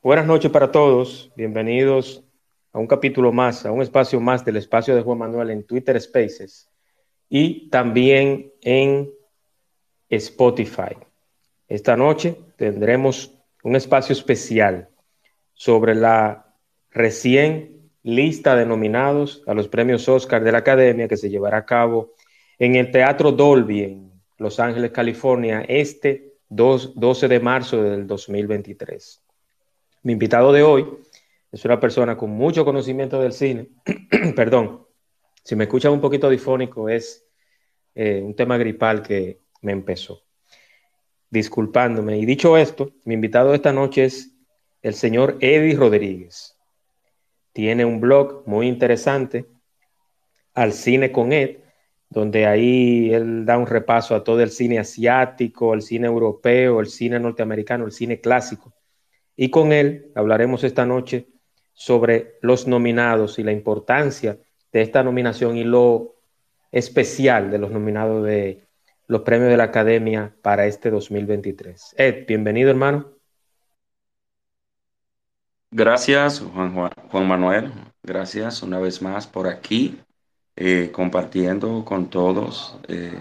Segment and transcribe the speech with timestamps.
[0.00, 1.32] Buenas noches para todos.
[1.34, 2.22] Bienvenidos
[2.72, 6.00] a un capítulo más, a un espacio más del espacio de Juan Manuel en Twitter
[6.00, 6.70] Spaces
[7.28, 9.10] y también en
[10.08, 10.96] Spotify.
[11.66, 13.34] Esta noche tendremos
[13.64, 14.88] un espacio especial
[15.52, 16.54] sobre la
[16.92, 21.66] recién lista de nominados a los premios Oscar de la Academia que se llevará a
[21.66, 22.12] cabo
[22.56, 29.22] en el Teatro Dolby en Los Ángeles, California, este 12 de marzo del 2023.
[30.02, 30.86] Mi invitado de hoy
[31.50, 33.68] es una persona con mucho conocimiento del cine.
[34.36, 34.86] Perdón,
[35.42, 37.26] si me escuchan un poquito difónico es
[37.96, 40.22] eh, un tema gripal que me empezó.
[41.30, 42.16] Disculpándome.
[42.16, 44.32] Y dicho esto, mi invitado de esta noche es
[44.82, 46.56] el señor Eddie Rodríguez.
[47.52, 49.46] Tiene un blog muy interesante,
[50.54, 51.56] Al Cine con Ed,
[52.08, 56.86] donde ahí él da un repaso a todo el cine asiático, el cine europeo, el
[56.86, 58.72] cine norteamericano, el cine clásico
[59.40, 61.28] y con él hablaremos esta noche
[61.72, 64.36] sobre los nominados y la importancia
[64.72, 66.16] de esta nominación y lo
[66.72, 68.66] especial de los nominados de
[69.06, 71.94] los premios de la Academia para este 2023.
[71.96, 73.12] Ed, bienvenido hermano.
[75.70, 76.74] Gracias Juan,
[77.08, 77.70] Juan, Manuel,
[78.02, 80.00] gracias una vez más por aquí,
[80.56, 83.16] eh, compartiendo con todos eh,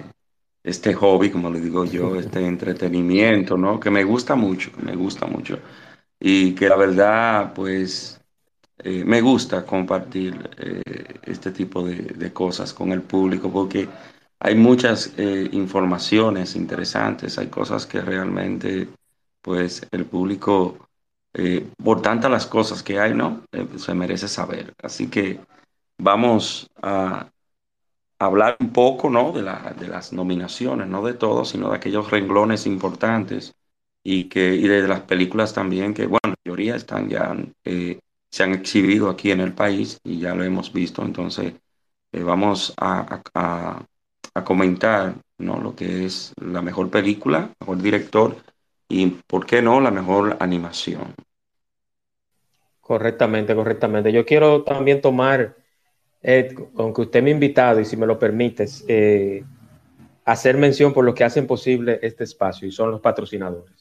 [0.64, 3.80] este hobby, como le digo yo, este entretenimiento, ¿no?
[3.80, 5.60] Que me gusta mucho, que me gusta mucho
[6.20, 8.20] y que la verdad, pues,
[8.80, 13.90] eh, me gusta compartir eh, este tipo de, cosas con el público porque
[14.40, 18.89] hay muchas eh, informaciones interesantes, hay cosas que realmente,
[19.42, 20.78] pues, el público,
[21.83, 23.44] por tantas las cosas que hay, ¿no?
[23.78, 24.73] se merece saber.
[24.82, 25.39] Así que
[25.99, 27.30] vamos a
[28.20, 29.32] hablar un poco, ¿no?
[29.32, 33.54] De, la, de las nominaciones, no de todo, sino de aquellos renglones importantes
[34.04, 37.36] y, que, y de las películas también que, bueno, la mayoría están ya,
[37.66, 38.00] eh,
[38.30, 41.54] se han exhibido aquí en el país y ya lo hemos visto, entonces
[42.12, 43.86] eh, vamos a, a,
[44.44, 45.60] comentar ¿no?
[45.60, 48.36] lo que es la mejor película, mejor director
[48.88, 51.16] y, ¿por qué no?, la mejor animación.
[52.80, 54.14] Correctamente, correctamente.
[54.14, 55.58] Yo quiero también tomar,
[56.22, 59.44] Ed, aunque usted me ha invitado y si me lo permites, eh,
[60.24, 63.77] hacer mención por lo que hacen posible este espacio y son los patrocinadores.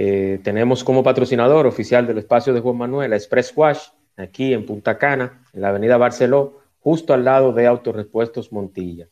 [0.00, 4.96] Eh, tenemos como patrocinador oficial del espacio de Juan Manuel Express Wash, aquí en Punta
[4.96, 9.08] Cana, en la avenida Barceló, justo al lado de Autorepuestos Montilla.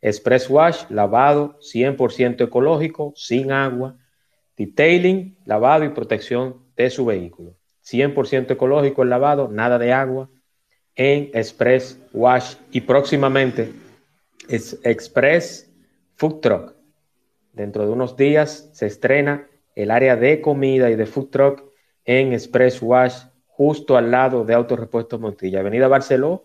[0.00, 3.96] Express Wash, lavado 100% ecológico, sin agua,
[4.56, 7.56] detailing, lavado y protección de su vehículo.
[7.84, 10.30] 100% ecológico el lavado, nada de agua,
[10.94, 13.72] en Express Wash y próximamente
[14.48, 15.68] es Express
[16.14, 16.74] Food Truck.
[17.52, 21.64] Dentro de unos días se estrena el área de comida y de food truck
[22.04, 26.44] en Express Wash, justo al lado de Autorepuestos Montilla, Avenida Barceló,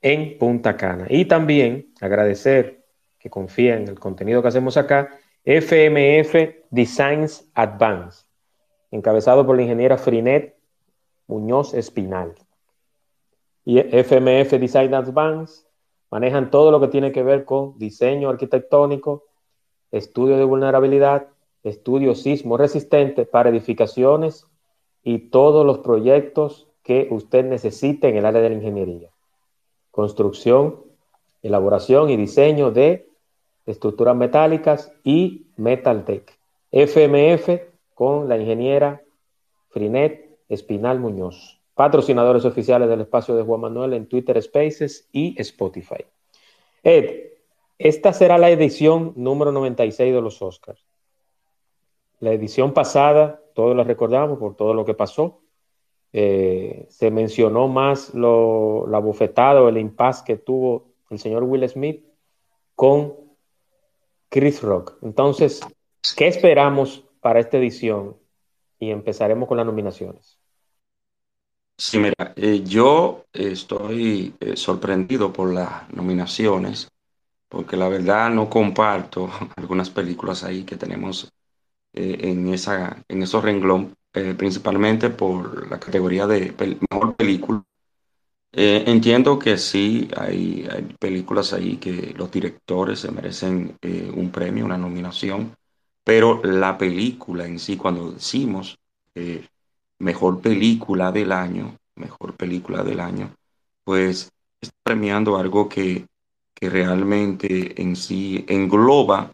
[0.00, 1.06] en Punta Cana.
[1.08, 2.84] Y también agradecer
[3.18, 5.10] que confíen en el contenido que hacemos acá,
[5.44, 8.26] FMF Designs Advance,
[8.90, 10.56] encabezado por la ingeniera Frinet
[11.26, 12.34] Muñoz Espinal.
[13.64, 15.64] Y FMF Design Advance
[16.10, 19.24] manejan todo lo que tiene que ver con diseño arquitectónico,
[19.90, 21.28] estudio de vulnerabilidad,
[21.68, 24.46] estudio sismo resistente para edificaciones
[25.02, 29.10] y todos los proyectos que usted necesite en el área de la ingeniería.
[29.90, 30.82] Construcción,
[31.42, 33.08] elaboración y diseño de
[33.66, 36.38] estructuras metálicas y Metaltech.
[36.70, 37.60] FMF
[37.94, 39.02] con la ingeniera
[39.70, 41.60] Frinet Espinal Muñoz.
[41.74, 46.04] Patrocinadores oficiales del espacio de Juan Manuel en Twitter Spaces y Spotify.
[46.82, 47.28] Ed,
[47.78, 50.87] esta será la edición número 96 de los Oscars.
[52.20, 55.42] La edición pasada, todos la recordamos por todo lo que pasó.
[56.12, 61.68] Eh, se mencionó más lo, la bofetada o el impasse que tuvo el señor Will
[61.68, 62.04] Smith
[62.74, 63.14] con
[64.28, 64.94] Chris Rock.
[65.02, 65.60] Entonces,
[66.16, 68.16] ¿qué esperamos para esta edición?
[68.78, 70.38] Y empezaremos con las nominaciones.
[71.76, 76.88] Sí, mira, eh, yo estoy eh, sorprendido por las nominaciones,
[77.48, 81.32] porque la verdad no comparto algunas películas ahí que tenemos
[81.92, 86.54] eh, en, esa, en esos renglón, eh, principalmente por la categoría de
[86.90, 87.64] mejor película.
[88.52, 93.76] Eh, entiendo que sí, hay, hay, películas ahí que los directores se merecen
[94.14, 95.54] un premio, una nominación,
[96.02, 98.78] pero la película en sí, cuando decimos
[99.98, 103.34] mejor película del año, mejor película del año,
[103.84, 104.30] pues
[104.60, 106.06] está premiando algo que,
[106.54, 109.32] que realmente en sí engloba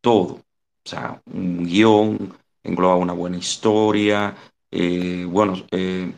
[0.00, 0.45] todo.
[0.86, 4.36] O sea, un guion, engloba una buena historia,
[4.70, 6.12] eh, buenos, eh,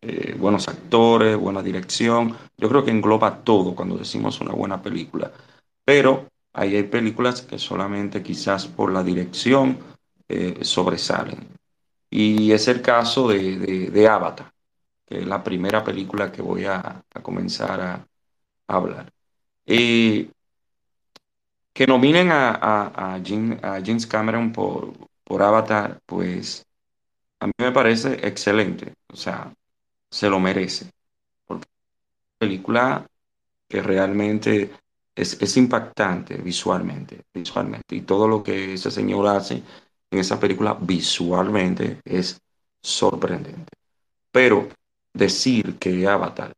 [0.00, 2.36] eh, buenos actores, buena dirección.
[2.58, 5.30] Yo creo que engloba todo cuando decimos una buena película.
[5.84, 9.78] Pero ahí hay películas que solamente quizás por la dirección
[10.62, 11.48] sobresalen.
[12.10, 14.52] Y es el caso de, Avatar,
[15.06, 18.06] que es la primera película que voy a, comenzar a,
[18.66, 19.12] hablar.
[19.64, 20.30] Y
[21.80, 24.92] que nominen a, a, a, James Cameron por,
[25.24, 26.62] por Avatar, pues
[27.38, 28.92] a mí me parece excelente.
[29.10, 29.50] O sea,
[30.10, 30.90] se lo merece.
[31.46, 33.06] Porque es una película
[33.66, 34.70] que realmente
[35.14, 37.96] es, es, impactante visualmente, visualmente.
[37.96, 39.62] Y todo lo que ese señor hace
[40.10, 42.42] en esa película visualmente es
[42.82, 43.72] sorprendente.
[44.30, 44.68] Pero
[45.14, 46.52] decir que Avatar,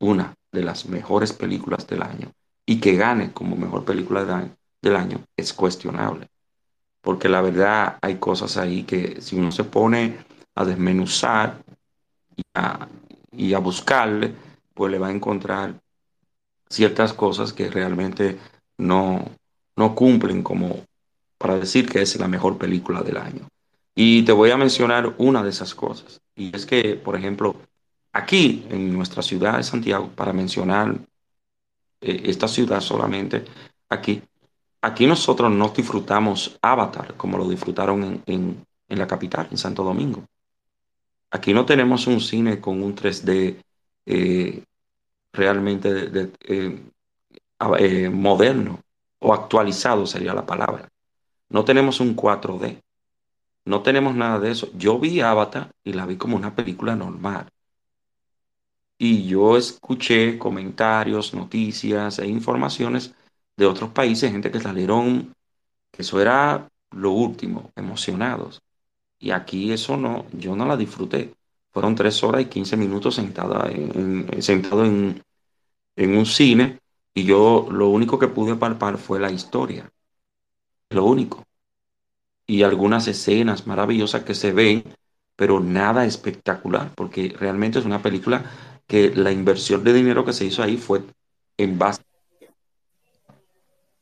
[0.00, 2.30] una de las mejores películas del año,
[2.70, 4.24] y que gane como mejor película
[4.80, 6.28] del año, es cuestionable.
[7.00, 10.18] Porque la verdad hay cosas ahí que si uno se pone
[10.54, 11.64] a desmenuzar
[12.36, 12.86] y a,
[13.32, 14.32] y a buscarle,
[14.72, 15.74] pues le va a encontrar
[16.68, 18.38] ciertas cosas que realmente
[18.78, 19.24] no,
[19.74, 20.84] no cumplen como
[21.38, 23.48] para decir que es la mejor película del año.
[23.96, 26.20] Y te voy a mencionar una de esas cosas.
[26.36, 27.56] Y es que, por ejemplo,
[28.12, 31.00] aquí en nuestra ciudad de Santiago, para mencionar
[32.00, 33.44] eh, esta ciudad solamente,
[33.88, 34.22] aquí,
[34.82, 40.24] aquí nosotros no disfrutamos Avatar como lo disfrutaron en, la capital, en Santo Domingo.
[41.30, 43.62] Aquí no tenemos un cine con un 3D
[44.06, 44.64] eh,
[45.32, 46.30] realmente
[47.78, 48.80] eh, moderno
[49.20, 50.88] o actualizado sería la palabra.
[51.48, 52.80] No tenemos un 4D.
[53.64, 54.70] No tenemos nada de eso.
[54.74, 57.50] Yo vi Avatar y la vi como una película normal.
[59.00, 63.14] Y yo escuché comentarios, noticias e informaciones
[63.56, 65.32] de otros países, gente que salieron,
[65.90, 68.60] que eso era lo último, emocionados.
[69.18, 71.34] Y aquí eso no, yo no la disfruté.
[71.72, 75.22] Fueron tres horas y quince minutos sentada en, sentado en,
[75.96, 76.80] en un cine
[77.14, 79.90] y yo lo único que pude palpar fue la historia
[80.90, 81.44] lo único.
[82.46, 84.84] Y algunas escenas maravillosas que se ven,
[85.36, 88.44] pero nada espectacular, porque realmente es una película
[88.90, 91.02] que la inversión de dinero que se hizo ahí fue
[91.56, 92.02] en base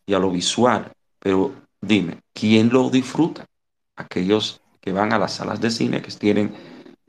[0.06, 0.90] y a lo visual.
[1.18, 3.44] Pero dime, ¿quién lo disfruta?
[3.96, 6.54] Aquellos que van a las salas de cine, que tienen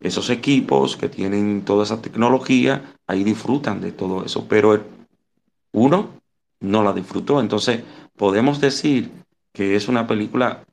[0.01, 4.83] esos equipos, que tienen toda esa tecnología, ahí disfrutan de todo eso, pero
[5.71, 6.09] uno
[6.59, 7.39] no la disfrutó.
[7.39, 7.85] Entonces,
[8.17, 9.09] podemos decir
[9.53, 10.65] que es una película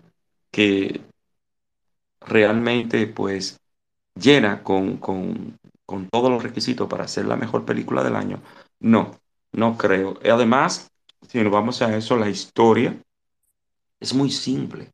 [0.50, 1.02] que
[2.20, 3.60] realmente pues
[4.16, 5.56] llena con, con,
[5.86, 8.42] con todos los requisitos para ser la mejor película del año.
[8.80, 9.12] No,
[9.52, 10.18] no creo.
[10.24, 10.90] Además,
[11.28, 12.96] si nos vamos a eso, la historia
[14.00, 14.90] es muy simple,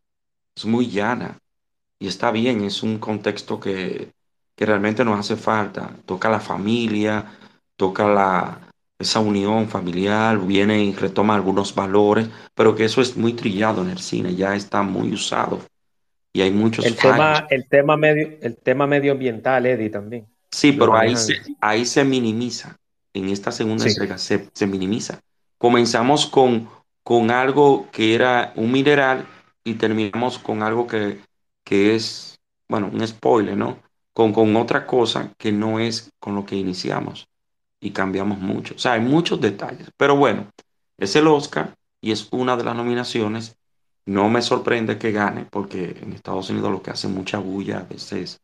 [0.54, 1.38] es muy llana
[1.98, 4.12] y está bien, es un contexto que,
[4.54, 5.90] que realmente nos hace falta.
[6.06, 7.38] Toca la familia,
[7.76, 8.60] toca la,
[8.98, 13.90] esa unión familiar, viene y retoma algunos valores, pero que eso es muy trillado en
[13.90, 15.60] el cine, ya está muy usado.
[16.32, 16.86] Y hay muchos...
[16.86, 20.26] El, tema, el, tema, medio, el tema medioambiental, Eddie, también.
[20.52, 22.76] Sí, pero ahí se, ahí se minimiza.
[23.14, 25.20] En esta segunda entrega se, se, minimiza.
[25.58, 26.68] Comenzamos con,
[27.02, 29.26] con algo que era un mineral
[29.64, 31.20] y terminamos con algo que,
[31.64, 33.78] que es, bueno, un spoiler, ¿no?
[34.12, 37.26] Con, con otra cosa que no es con lo que iniciamos
[37.80, 38.74] y cambiamos mucho.
[38.74, 39.88] O sea, hay muchos detalles.
[39.96, 40.50] Pero bueno,
[40.98, 43.56] es el Oscar y es una de las nominaciones.
[44.04, 47.84] No me sorprende que gane, porque en Estados Unidos lo que hace mucha bulla a
[47.84, 48.40] veces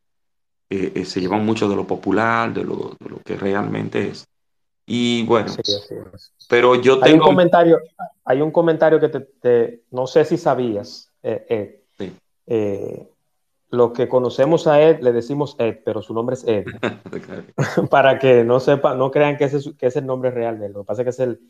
[0.71, 4.27] eh, eh, se llevan mucho de lo popular, de lo, de lo que realmente es.
[4.87, 5.53] Y bueno,
[6.49, 7.07] pero yo tengo...
[7.07, 7.79] Hay un comentario,
[8.25, 12.13] hay un comentario que te, no sé si sabías, eh, sí.
[12.47, 13.07] eh,
[13.71, 16.65] lo que conocemos a Ed le decimos Ed, pero su nombre es Ed.
[17.91, 20.73] Para que no sepa, no crean que ese, es el nombre real de él.
[20.73, 21.41] Lo que pasa es que es el,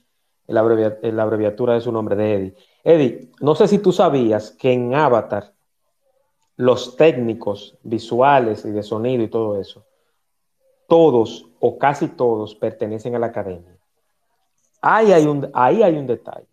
[0.48, 2.54] la, abreviatura de su nombre, de Eddie.
[2.82, 5.54] Eddie, no sé si tú sabías que en Avatar
[6.58, 9.86] los técnicos visuales y de sonido y todo eso,
[10.86, 13.76] todos o casi todos pertenecen a la academia.
[14.82, 16.46] Ahí hay un, ahí hay un detalle.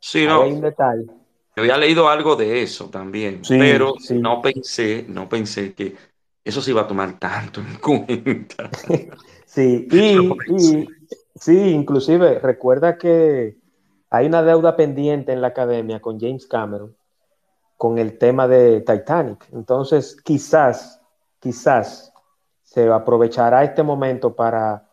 [0.00, 0.42] Sí, no.
[0.42, 1.06] hay un detalle
[1.56, 4.18] había leído algo de eso también, Sí, pero sí.
[4.18, 5.96] no pensé, no pensé que
[6.44, 8.70] eso se iba a tomar tanto en cuenta.
[9.46, 9.96] Sí, y,
[10.54, 10.88] y
[11.34, 13.56] sí, inclusive recuerda que
[14.10, 16.94] hay una deuda pendiente en la academia con James Cameron
[17.76, 19.48] con el tema de Titanic.
[19.52, 21.00] Entonces, quizás,
[21.40, 22.12] quizás
[22.62, 24.88] se aprovechará este momento para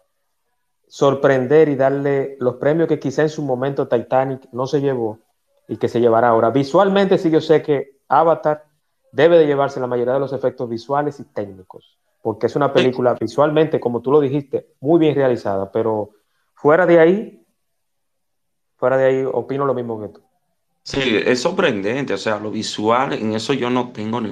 [0.88, 5.20] sorprender y darle los premios que quizá en su momento Titanic no se llevó
[5.68, 6.50] y que se llevará ahora.
[6.50, 8.66] Visualmente, sí, yo sé que Avatar
[9.12, 13.16] debe de llevarse la mayoría de los efectos visuales y técnicos, porque es una película
[13.20, 16.12] visualmente, como tú lo dijiste, muy bien realizada, pero
[16.54, 17.46] fuera de ahí,
[18.76, 20.23] fuera de ahí, opino lo mismo que tú.
[20.84, 24.32] Sí, es sorprendente, o sea, lo visual, en eso yo no tengo ni-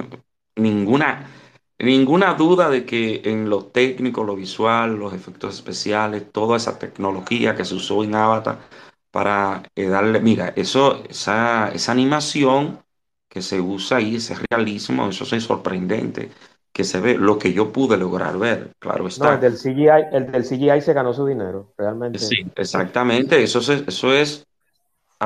[0.56, 1.30] ninguna,
[1.78, 7.54] ninguna duda de que en lo técnico, lo visual, los efectos especiales, toda esa tecnología
[7.54, 8.60] que se usó en Avatar
[9.10, 12.80] para eh, darle, mira, eso, esa, esa animación
[13.30, 16.30] que se usa ahí, ese realismo, eso es sorprendente,
[16.72, 19.44] que se ve lo que yo pude lograr ver, claro No, el está.
[19.44, 22.34] del CGI, el del CGI se ganó su dinero, realmente.
[22.34, 24.46] Sí, exactamente, eso es, eso es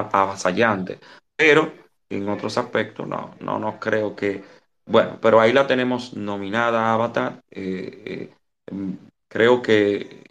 [0.00, 0.98] avasallante.
[1.36, 1.72] Pero
[2.08, 4.44] en otros aspectos, no, no, no creo que.
[4.86, 7.42] Bueno, pero ahí la tenemos nominada Avatar.
[7.50, 8.30] eh,
[8.68, 8.92] eh, mm,
[9.28, 10.24] creo que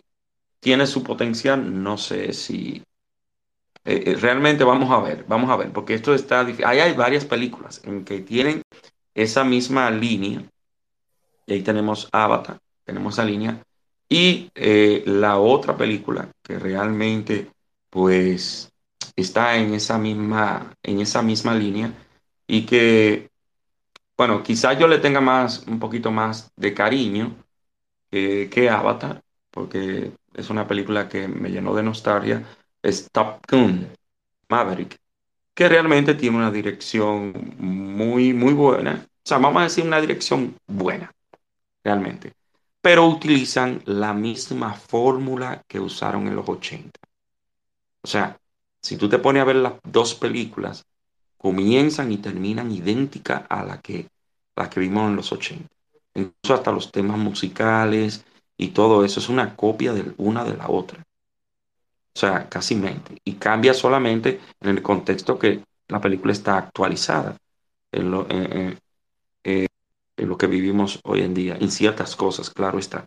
[0.61, 1.83] tiene su potencial.
[1.83, 2.83] No sé si.
[3.85, 6.65] eh, realmente vamos a ver, vamos a ver, porque esto está difícil.
[6.65, 8.61] Ahí hay varias películas en que tienen
[9.13, 10.43] esa misma línea.
[11.45, 13.61] Y ahí tenemos Avatar, tenemos esa línea.
[14.09, 17.51] Y eh, la otra película que realmente,
[17.89, 18.69] pues,
[19.15, 21.93] está en esa misma, en esa misma línea
[22.47, 23.29] y que,
[24.17, 27.35] bueno, quizás yo le tenga más, un poquito más de cariño
[28.09, 32.45] que, Avatar, porque es una película que me llenó de nostalgia,
[32.81, 33.87] es Top Gun,
[34.49, 34.97] Maverick,
[35.53, 39.05] que realmente tiene una dirección muy, muy buena.
[39.05, 41.11] O sea, vamos a decir una dirección buena
[41.83, 42.33] realmente.
[42.81, 46.99] Pero utilizan la misma fórmula que usaron en los 80.
[48.01, 48.37] O sea,
[48.85, 50.85] si tú te pones a ver las dos películas,
[51.37, 54.07] comienzan y terminan idénticas a la que,
[54.55, 55.69] las que vimos en los 80.
[56.15, 58.25] Incluso hasta los temas musicales
[58.57, 61.03] y todo eso es una copia de una de la otra.
[62.15, 63.17] O sea, casi mente.
[63.25, 67.37] Y cambia solamente en el contexto que la película está actualizada
[67.91, 68.79] en lo, en-
[70.17, 73.05] en lo que vivimos hoy en día, en ciertas cosas, claro está.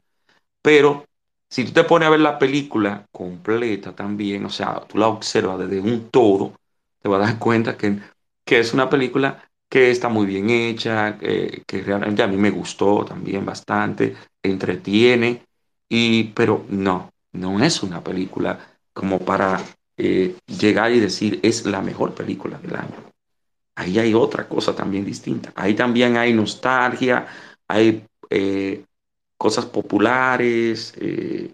[0.62, 1.06] Pero
[1.49, 5.59] si tú te pones a ver la película completa también, o sea, tú la observas
[5.59, 6.55] desde un todo,
[7.00, 7.99] te vas a dar cuenta que,
[8.45, 13.05] que es una película que está muy bien hecha, que, realmente a mí me gustó
[13.05, 15.43] también bastante, entretiene,
[15.88, 18.59] y, pero no, no es una película
[18.93, 19.61] como para
[19.97, 23.09] eh, llegar y decir es la mejor película del año.
[23.75, 25.52] Ahí hay otra cosa también distinta.
[25.55, 27.26] Ahí también hay nostalgia,
[27.69, 28.85] hay eh,
[29.38, 31.52] cosas populares, eh,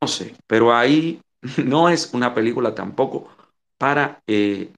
[0.00, 1.20] no sé, pero ahí
[1.64, 3.28] no es una película tampoco
[3.78, 4.72] para eh,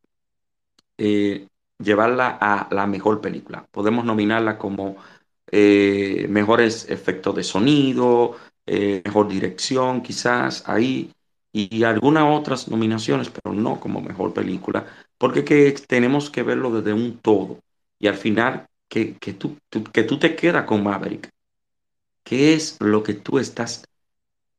[0.98, 1.46] eh,
[1.78, 3.66] llevarla a la mejor película.
[3.70, 4.96] Podemos nominarla como
[6.28, 8.36] mejores efectos de sonido,
[9.04, 11.12] mejor dirección, quizás ahí,
[11.52, 14.86] y, y algunas otras nominaciones, pero no como mejor película,
[15.18, 17.58] porque que tenemos que verlo desde un todo.
[17.98, 21.28] Y al final, que, que tú, tú- que tú te quedas con Maverick.
[22.30, 23.84] ¿Qué es lo que tú estás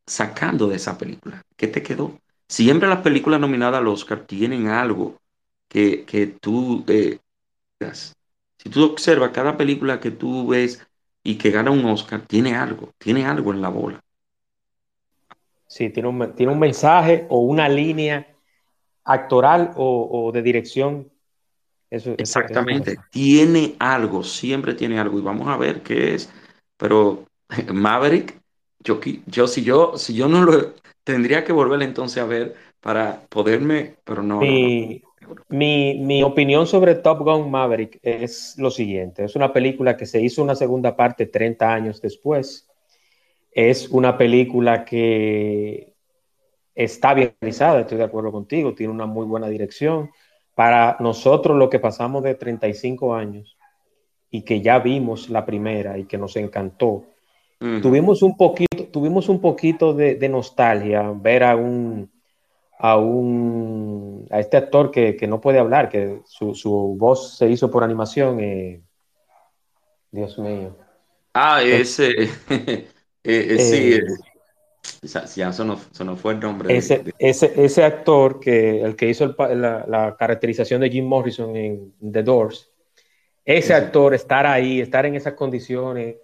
[0.05, 1.41] sacando de esa película?
[1.55, 2.19] ¿Qué te quedó?
[2.49, 5.15] Siempre las películas nominadas al Oscar tienen algo
[5.69, 7.19] que, que tú eh.
[8.57, 10.85] Si tú observas cada película que tú ves
[11.23, 14.01] y que gana un Oscar, tiene algo, tiene algo en la bola.
[15.67, 18.27] Sí, tiene un, tiene un mensaje o una línea
[19.05, 21.11] actoral o, o de dirección.
[21.89, 22.11] Eso,
[22.47, 26.31] eso Exactamente, tiene algo, siempre tiene algo y vamos a ver qué es.
[26.77, 27.25] Pero
[27.73, 28.39] Maverick,
[28.79, 33.21] yo, yo si yo si yo no lo tendría que volver entonces a ver para
[33.29, 34.43] poderme, pero no, no,
[35.49, 39.23] mi, mi opinión sobre Top Gun Maverick es lo siguiente.
[39.23, 42.67] Es una película que se hizo una segunda parte 30 años después.
[43.51, 45.93] Es una película que
[46.73, 50.09] está bien realizada, estoy de acuerdo contigo, tiene una muy buena dirección.
[50.55, 53.57] Para nosotros, lo que pasamos de 35 años
[54.29, 57.05] y que ya vimos la primera y que nos encantó,
[57.61, 62.11] Tuvimos un poquito, tuvimos un poquito de, de nostalgia ver a un,
[62.79, 67.47] a un a este actor que, que no puede hablar, que su, su, voz se
[67.47, 68.39] hizo por animación.
[68.39, 68.81] Eh,
[70.09, 70.75] Dios mío.
[71.35, 72.09] Ah, El, ese,
[72.49, 72.87] eh,
[73.23, 74.01] eh, sí, eh,
[75.03, 75.35] es.
[75.35, 76.75] Ya eso no, no fue el nombre.
[76.75, 81.05] Ese, de, ese, ese, actor, que el que hizo el, la, la, caracterización de Jim
[81.05, 82.71] Morrison en The Doors,
[83.45, 86.15] ese actor, estar ahí, estar en esas condiciones,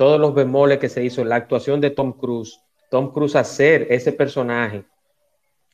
[0.00, 2.58] todos los bemoles que se hizo, la actuación de Tom Cruise,
[2.90, 4.84] Tom Cruise hacer ese personaje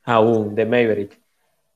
[0.03, 1.21] aún de Maverick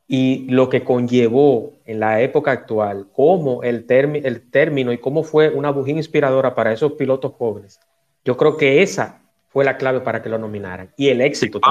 [0.09, 5.51] y lo que conllevó en la época actual, cómo el, el término y cómo fue
[5.51, 7.79] una bujía inspiradora para esos pilotos jóvenes.
[8.25, 10.93] Yo creo que esa fue la clave para que lo nominaran.
[10.97, 11.59] Y el éxito.
[11.59, 11.71] Sí,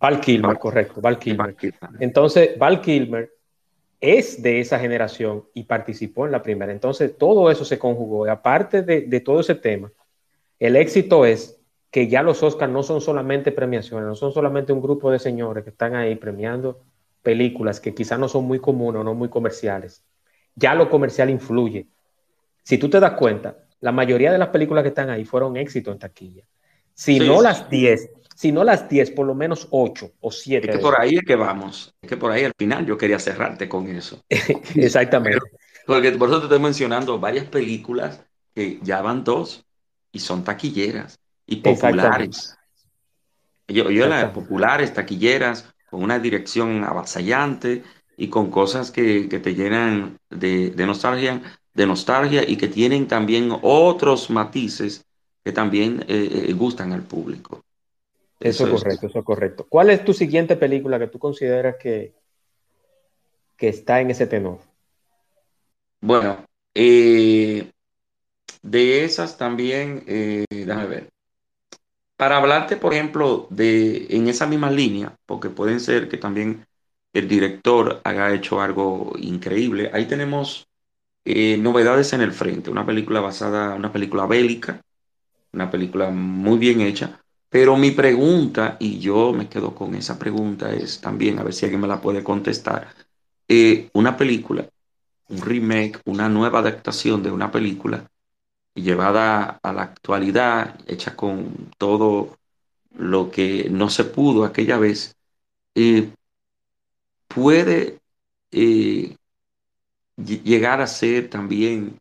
[0.00, 1.54] Val Kilmer, correcto, Val Kilmer.
[2.00, 3.30] Entonces, Val Kilmer
[4.00, 6.72] es de esa generación y participó en la primera.
[6.72, 8.26] Entonces, todo eso se conjugó.
[8.26, 9.92] Y aparte de, de todo ese tema,
[10.58, 11.60] el éxito es
[11.90, 15.62] que ya los Oscars no son solamente premiaciones, no son solamente un grupo de señores
[15.62, 16.82] que están ahí premiando
[17.22, 20.04] películas que quizás no son muy comunes o no muy comerciales.
[20.54, 21.88] Ya lo comercial influye.
[22.62, 25.90] Si tú te das cuenta, la mayoría de las películas que están ahí fueron éxito
[25.90, 26.44] en taquilla.
[26.92, 30.68] Si no las 10, si no las 10, por lo menos 8 o 7.
[30.68, 31.94] Es que por ahí es que vamos.
[32.02, 34.22] Es que por ahí al final yo quería cerrarte con eso.
[34.74, 35.40] Exactamente.
[35.86, 38.20] Porque por eso te estoy mencionando varias películas
[38.54, 39.64] que ya van dos
[40.12, 42.56] y son taquilleras y populares.
[43.68, 47.82] Yo, yo las populares, taquilleras, con una dirección avasallante
[48.16, 51.40] y con cosas que, que te llenan de, de, nostalgia,
[51.72, 55.04] de nostalgia y que tienen también otros matices
[55.44, 57.64] que también eh, eh gustan al público.
[58.40, 59.66] Eso, es correcto, eso es correcto.
[59.68, 62.14] ¿Cuál es tu siguiente película que tú consideras que,
[63.56, 64.58] que está en ese tenor?
[66.00, 67.70] Bueno, eh,
[68.62, 71.08] de esas también, eh, déjame ver.
[72.16, 76.64] Para hablarte, por ejemplo, de en esa misma línea, porque pueden ser que también
[77.12, 79.90] el director haya hecho algo increíble.
[79.92, 80.66] Ahí tenemos
[81.24, 84.80] eh, Novedades en el Frente, una película basada, una película bélica,
[85.52, 87.20] una película muy bien hecha.
[87.54, 91.64] Pero mi pregunta, y yo me quedo con esa pregunta, es también, a ver si
[91.64, 92.88] alguien me la puede contestar,
[93.46, 94.68] eh, una película,
[95.28, 98.10] un remake, una nueva adaptación de una película
[98.74, 102.38] llevada a la actualidad, hecha con todo
[102.96, 105.16] lo que no se pudo aquella vez,
[105.76, 106.10] eh,
[107.28, 107.98] puede
[108.50, 109.16] eh,
[110.16, 111.98] llegar a ser también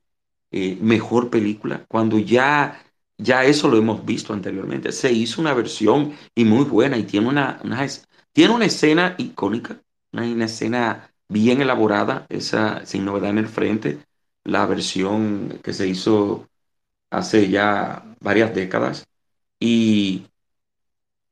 [0.52, 2.80] mejor película cuando ya,
[3.24, 4.92] ya eso lo hemos visto anteriormente.
[4.92, 7.60] Se hizo una versión y muy buena y tiene una,
[8.34, 9.82] tiene una escena icónica,
[10.12, 14.00] una, escena bien elaborada, esa sin novedad en el frente,
[14.44, 16.48] la versión que se hizo
[17.10, 19.06] hace ya varias décadas.
[19.60, 20.28] Y,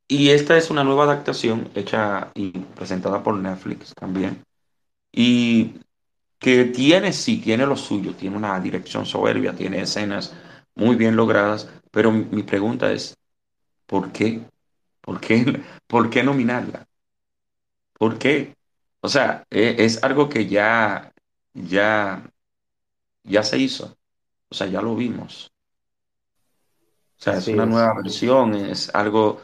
[0.08, 4.44] y esta es una nueva adaptación hecha y presentada por Netflix también.
[5.12, 5.76] Y
[6.40, 10.34] que tiene, sí, tiene lo suyo, tiene una dirección soberbia, tiene escenas
[10.76, 13.18] muy bien logradas, pero mi pregunta es,
[13.86, 14.42] ¿por qué?
[15.02, 16.88] ¿Por qué, ¿Por qué nominarla?
[17.94, 18.56] ¿Por qué?
[19.02, 21.12] O sea, e, es, algo que ya,
[21.54, 22.24] ya,
[23.24, 23.98] ya se hizo.
[24.50, 25.52] O sea, ya lo vimos.
[27.20, 29.42] O sea, es una nueva versión, es algo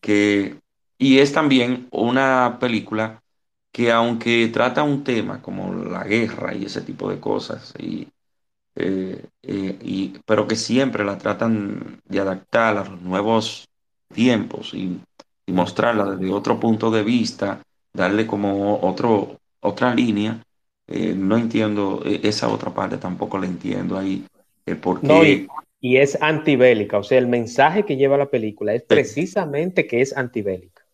[0.00, 0.58] que...
[0.96, 3.22] Y es también una película
[3.72, 8.08] que aunque trata un tema como la guerra y ese tipo de cosas, y,
[8.76, 13.68] eh, eh, y, pero que siempre la tratan de adaptar a los nuevos
[14.12, 14.98] tiempos y,
[15.46, 17.60] y mostrarla desde otro punto de vista,
[17.92, 20.42] darle como otro, otra línea,
[20.86, 24.24] eh, no entiendo, esa otra parte tampoco la entiendo ahí,
[24.82, 25.46] porque
[25.80, 26.98] y es antibélica.
[26.98, 30.84] O sea, el mensaje que lleva la película es precisamente que es antibélica.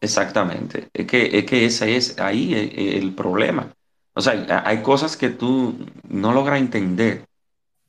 [0.00, 0.88] Exactamente.
[0.92, 3.72] Es que, es que ese es ahí el, problema.
[4.14, 7.26] O sea, hay cosas que tú no logras entender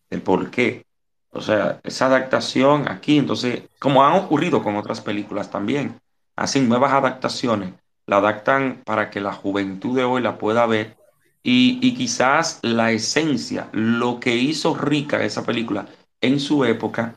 [0.09, 0.85] el por qué.
[1.31, 5.99] O sea, esa adaptación aquí, entonces, como han ocurrido con otras películas también,
[6.35, 7.73] hacen nuevas adaptaciones,
[8.05, 10.95] la adaptan para que la juventud de hoy la pueda ver
[11.43, 15.87] y, quizás la esencia, lo que hizo rica esa película
[16.21, 17.15] en su época,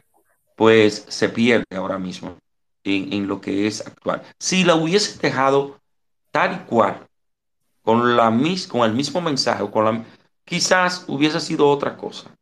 [0.57, 2.37] pues se pierde ahora mismo
[2.83, 4.23] en, lo que es actual.
[4.39, 5.79] Si la hubiese dejado
[6.33, 7.06] tal y cual,
[7.87, 8.37] con, la,
[8.69, 10.05] con el mismo mensaje, con la,
[10.45, 12.35] quizás hubiese sido otra cosa.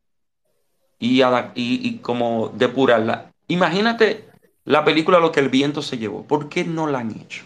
[0.98, 1.22] Y,
[1.54, 3.30] y, como depurarla.
[3.48, 4.24] Imagínate
[4.64, 6.22] la película Lo que el viento se llevó.
[6.22, 7.44] ¿Por qué no la han hecho?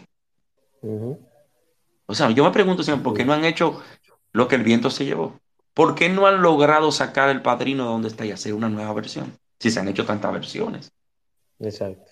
[2.07, 3.83] O sea, yo me pregunto siempre, ¿por qué no han hecho
[4.33, 5.41] lo que el viento se llevó.
[5.75, 8.93] ¿Por qué no han logrado sacar el padrino de donde está y hacer una nueva
[8.93, 9.37] versión?
[9.59, 10.93] Si se han hecho tantas versiones.
[11.59, 12.05] Exacto.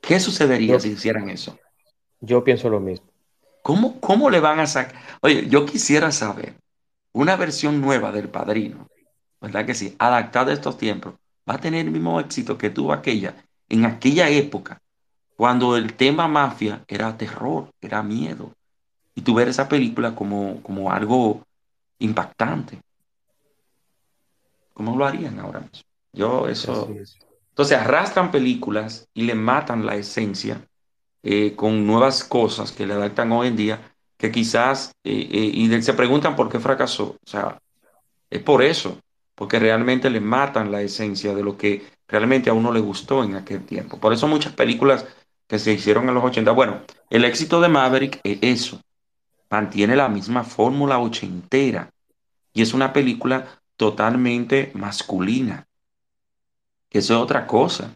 [0.00, 1.58] ¿Qué sucedería si hicieran eso?
[2.20, 3.06] Yo pienso lo mismo.
[3.66, 4.94] ¿Cómo, ¿Cómo le van a sacar?
[5.22, 6.54] Oye, yo quisiera saber
[7.10, 8.86] una versión nueva del padrino,
[9.40, 9.96] ¿verdad que sí?
[9.98, 11.14] Adaptada a estos tiempos.
[11.50, 13.34] ¿Va a tener el mismo éxito que tuvo aquella?
[13.68, 14.80] en aquella época,
[15.36, 18.52] cuando el tema mafia era terror, era miedo.
[19.16, 21.44] Y tú ver esa película como, como algo
[21.98, 22.80] impactante.
[24.74, 25.82] ¿Cómo lo harían ahora mismo?
[26.12, 26.88] Yo eso...
[27.48, 30.64] Entonces arrastran películas y le matan la esencia
[31.22, 35.82] eh, con nuevas cosas que le adaptan hoy en día, que quizás, eh, eh, y
[35.82, 37.16] se preguntan por qué fracasó.
[37.24, 37.60] O sea,
[38.30, 38.98] es por eso,
[39.34, 43.34] porque realmente le matan la esencia de lo que realmente a uno le gustó en
[43.34, 43.98] aquel tiempo.
[43.98, 45.06] Por eso muchas películas
[45.46, 48.80] que se hicieron en los 80, bueno, el éxito de Maverick es eso,
[49.50, 51.90] mantiene la misma fórmula ochentera
[52.52, 55.66] y es una película totalmente masculina,
[56.88, 57.94] que es otra cosa.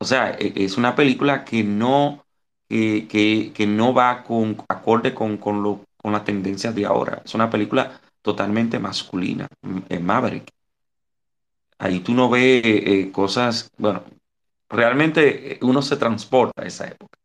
[0.00, 2.24] O sea, e, es una película que no,
[2.68, 7.22] que, no va con, acorde con, con, lo, con las tendencias de ahora.
[7.24, 9.46] Es una película totalmente masculina,
[9.88, 10.50] en Maverick.
[11.78, 14.04] Ahí tú no ves eh, cosas, bueno,
[14.68, 17.18] realmente uno se transporta a esa época.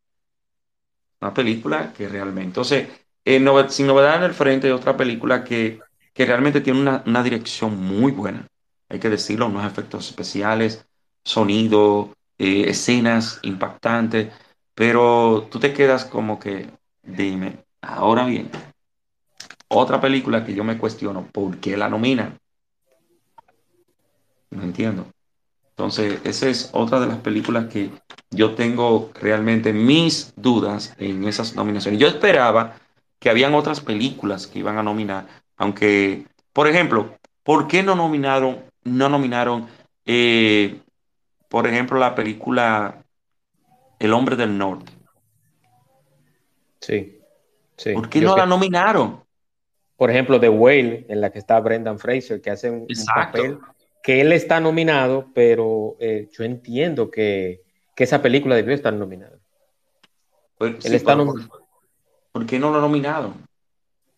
[1.21, 2.89] Una película que realmente, entonces,
[3.25, 5.79] eh, sin novedad en el frente, otra película que,
[6.13, 8.47] que realmente tiene una, una, dirección muy buena,
[8.89, 10.85] hay que decirlo, unos efectos especiales,
[11.23, 14.33] sonido, eh, escenas impactantes,
[14.73, 16.69] pero tú te quedas como que,
[17.03, 18.49] dime, ahora bien,
[19.67, 22.37] otra película que yo me cuestiono, ¿por qué la nominan?
[24.51, 25.07] No entiendo.
[25.69, 27.91] Entonces, esa es otra de las películas que
[28.31, 31.99] yo tengo realmente mis dudas en esas nominaciones.
[31.99, 32.75] Yo esperaba
[33.19, 38.63] que habían otras películas que iban a nominar, aunque, por ejemplo, ¿por qué no nominaron,
[38.83, 39.67] no nominaron,
[40.05, 40.79] eh,
[41.55, 43.01] por ejemplo, la película
[43.97, 44.91] El hombre del norte?
[46.81, 47.21] Sí,
[47.77, 47.93] sí.
[47.93, 49.23] ¿Por qué no la nominaron?
[49.95, 53.57] Por ejemplo, The Whale, en la que está Brendan Fraser, que hace un, papel
[54.03, 57.61] que él está nominado, pero eh, yo entiendo que,
[57.95, 59.39] esa película debió estar nominada.
[60.57, 61.65] Pues, él está nominado.
[62.33, 63.33] ¿Por qué no lo nominaron?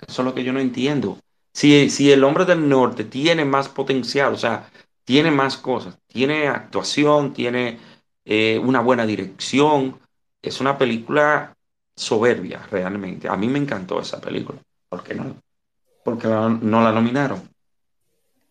[0.08, 1.20] Eso es lo que yo no entiendo.
[1.54, 4.72] Si, si el hombre del norte tiene más potencial, o sea,
[5.08, 7.80] tiene más cosas, tiene actuación, tiene
[8.26, 9.98] eh, una buena dirección,
[10.42, 11.56] es una película
[11.96, 13.30] soberbia realmente.
[13.30, 14.60] A mí me encantó esa película.
[14.90, 15.34] ¿Por qué no?
[16.04, 17.42] Porque no la nominaron.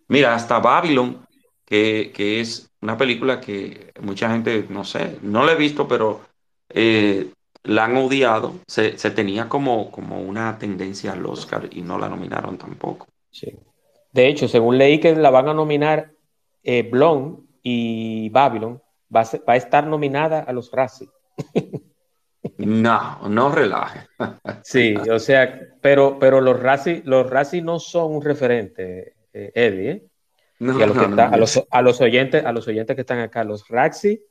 [0.08, 1.26] Mira, hasta Babylon,
[1.66, 6.22] que, es una película que mucha gente, no sé, no la he visto, pero
[6.70, 7.32] eh,
[7.64, 8.54] la han odiado.
[8.66, 13.08] Se, tenía como, como una tendencia al Oscar y no la nominaron tampoco.
[13.30, 13.58] Sí.
[14.10, 16.15] De hecho, según leí que la van a nominar
[16.66, 18.82] eh, Blonde y Babylon,
[19.14, 21.08] va a, va a estar nominada a los Razzie.
[22.58, 24.00] No, no relaje.
[24.62, 27.30] Sí, o sea, pero, pero los Razzie, los
[27.62, 29.90] no son un referente, eh, Eddie.
[29.90, 30.06] ¿eh?
[31.70, 34.22] a, los oyentes, a los oyentes que están acá, los Razzie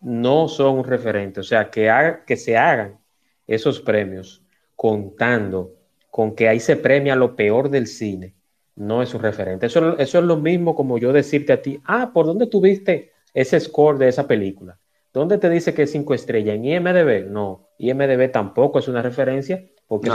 [0.00, 1.40] no son un referente.
[1.40, 1.92] O sea, que,
[2.26, 2.98] que se hagan
[3.46, 4.42] esos premios
[4.74, 5.74] contando
[6.10, 8.34] con que ahí se premia lo peor del cine,
[8.76, 9.66] no es un referente.
[9.66, 13.60] Eso, eso es lo mismo como yo decirte a ti, ah, ¿por dónde tuviste ese
[13.60, 14.78] score de esa película?
[15.12, 16.56] ¿Dónde te dice que es cinco estrellas?
[16.56, 17.30] ¿En IMDB?
[17.30, 20.08] No, IMDB tampoco es una referencia porque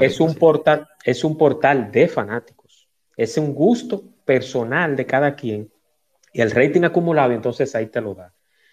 [0.00, 2.88] es, un, portal, es un portal de fanáticos.
[3.16, 5.70] Es un gusto personal de cada quien
[6.32, 8.32] y el rating acumulado, entonces ahí te lo da.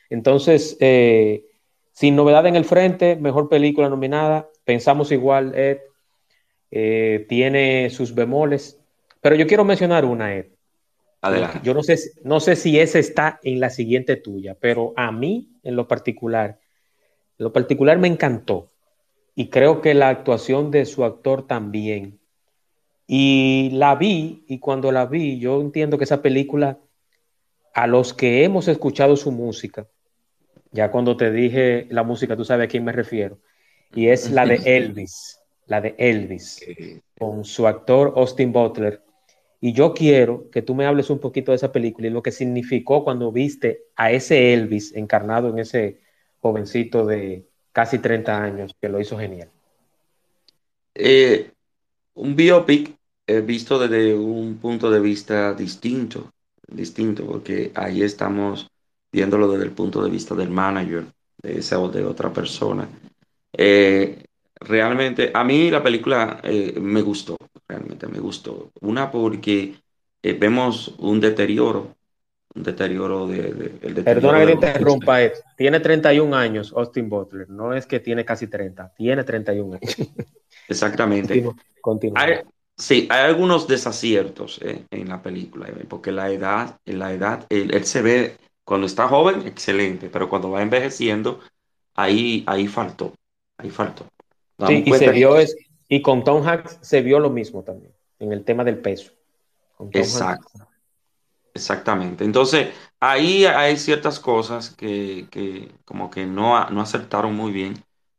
[0.10, 1.46] Entonces, eh,
[1.91, 5.80] sin novedad en el frente, mejor película nominada, pensamos igual, Ed,
[6.72, 8.80] eh, tiene sus bemoles,
[9.22, 10.48] pero yo quiero mencionar una, Ed.
[11.64, 15.50] Yo no sé, no sé si esa está en la siguiente tuya, pero a mí,
[15.64, 16.60] en lo particular,
[17.38, 18.72] en lo particular me encantó.
[19.36, 22.20] Y creo que la actuación de su actor también.
[23.08, 26.80] Y la vi, y cuando la vi, yo entiendo que esa película,
[27.74, 29.88] a los que hemos escuchado su música,
[30.72, 33.40] ya cuando te dije la música, tú sabes a quién me refiero,
[33.94, 36.66] y es la de Elvis, la de Elvis,
[37.18, 39.07] con su actor Austin Butler
[39.60, 42.32] y yo quiero que tú me hables un poquito de esa película y lo que
[42.32, 46.00] significó cuando viste a ese Elvis encarnado en ese
[46.39, 49.50] jovencito de casi 30 años que lo hizo genial.
[50.93, 51.52] Eh,
[52.15, 52.96] un biopic
[53.43, 56.32] visto desde un punto de vista distinto,
[56.67, 58.70] distinto, porque ahí estamos
[59.12, 61.06] viéndolo desde el punto de vista del manager,
[61.41, 62.88] de esa o de otra persona.
[63.54, 64.24] Eh,
[64.60, 68.72] realmente, a mí la película eh, me gustó, realmente me gustó.
[68.82, 69.76] Una porque
[70.22, 71.96] eh, vemos un deterioro,
[72.56, 73.78] un deterioro de...
[73.82, 75.20] el Perdona que te interrumpa,
[75.56, 79.96] tiene 31 años Austin Butler, no es que tiene casi 30, tiene 31 años.
[80.67, 81.46] Exactamente.
[81.82, 82.43] Continúa.
[82.76, 88.02] sí, hay algunos desaciertos eh, en la película, porque la edad, la edad, él, se
[88.02, 91.39] ve Cuando está joven, excelente, pero cuando va envejeciendo,
[91.96, 93.13] ahí, ahí faltó,
[93.58, 94.06] ahí faltó.
[94.65, 95.56] Sí, y se vio es,
[95.88, 99.12] y con Tom Hanks se vio lo mismo también, en el tema del peso.
[99.91, 100.50] Exacto.
[101.54, 102.24] Exactamente.
[102.24, 107.74] Entonces, ahí hay ciertas cosas que, que como que no, no acertaron muy bien,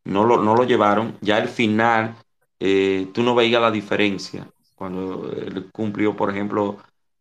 [0.04, 1.16] no lo, no lo llevaron.
[1.20, 2.16] Ya al final,
[2.58, 4.48] eh, tú no veías la diferencia.
[4.74, 6.78] Cuando él cumplió, por ejemplo,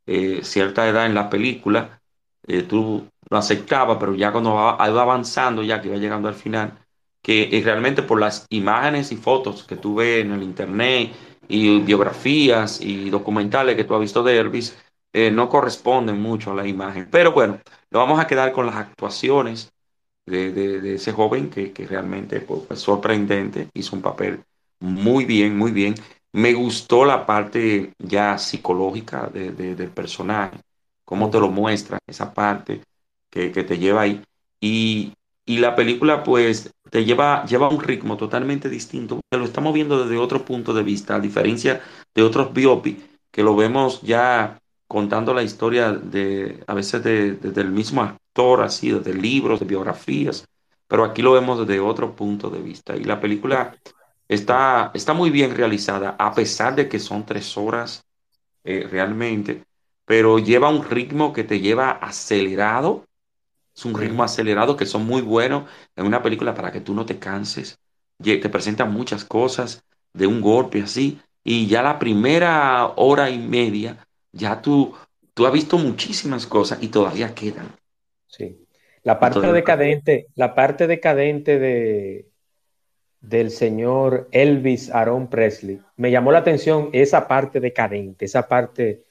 [0.07, 2.01] eh, cierta edad en la película,
[2.47, 6.35] eh, tú lo aceptabas, pero ya cuando va, iba avanzando, ya que iba llegando al
[6.35, 6.79] final,
[7.27, 11.11] que realmente por las imágenes y fotos que tú ves en el internet
[11.49, 14.77] y biografías y documentales que tú has visto de Elvis,
[15.11, 17.09] eh, no corresponden mucho a la imagen.
[17.11, 17.59] Pero bueno,
[17.89, 19.73] lo vamos a quedar con las actuaciones
[20.25, 24.41] de, ese joven que, realmente pues, sorprendente, hizo un papel
[24.79, 25.95] muy bien, muy bien.
[26.31, 30.61] Me gustó la parte ya psicológica del personaje,
[31.03, 32.83] cómo te lo muestra, esa parte
[33.29, 34.23] que, te lleva ahí.
[34.61, 35.13] Y,
[35.45, 40.17] y, la película pues te lleva, lleva un ritmo totalmente distinto, lo estamos viendo desde
[40.17, 41.81] otro punto de vista, a diferencia
[42.13, 47.71] de otros biopics que lo vemos ya contando la historia de, a veces de, del
[47.71, 50.47] mismo actor, así, de libros, de biografías,
[50.87, 52.95] pero aquí lo vemos desde otro punto de vista.
[52.95, 53.75] Y la película
[54.27, 58.05] está, está muy bien realizada, a pesar de que son tres horas
[58.63, 59.63] eh, realmente,
[60.05, 63.05] pero lleva un ritmo que te lleva acelerado.
[63.77, 67.05] Es un ritmo acelerado que son muy buenos en una película para que tú no
[67.05, 67.77] te canses.
[68.17, 71.21] Te presenta muchas cosas de un golpe así.
[71.43, 74.95] Y ya la primera hora y media ya tú,
[75.35, 77.67] tú has visto muchísimas cosas y todavía quedan.
[78.25, 78.65] Sí.
[79.03, 82.27] La parte decadente, la parte decadente de,
[83.21, 89.03] del señor Elvis Aaron Presley, me llamó la atención esa parte decadente, esa parte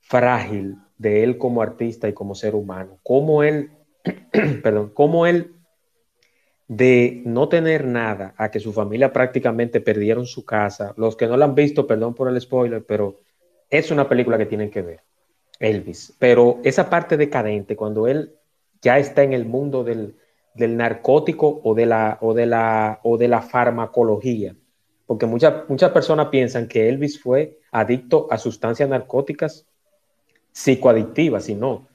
[0.00, 2.98] frágil de él como artista y como ser humano.
[3.02, 3.70] Cómo él,
[4.62, 5.54] perdón, cómo él
[6.68, 10.92] de no tener nada a que su familia prácticamente perdieron su casa.
[10.96, 13.16] Los que no la han visto, perdón por el spoiler, pero
[13.70, 15.00] es una película que tienen que ver,
[15.58, 16.14] Elvis.
[16.18, 18.34] Pero esa parte decadente, cuando él
[18.82, 20.14] ya está en el mundo del,
[20.54, 24.54] narcótico o de, la, o, de la, o de la farmacología,
[25.06, 29.66] porque muchas, muchas personas piensan que Elvis fue adicto a sustancias narcóticas
[30.52, 31.88] psicoadictivas, y no.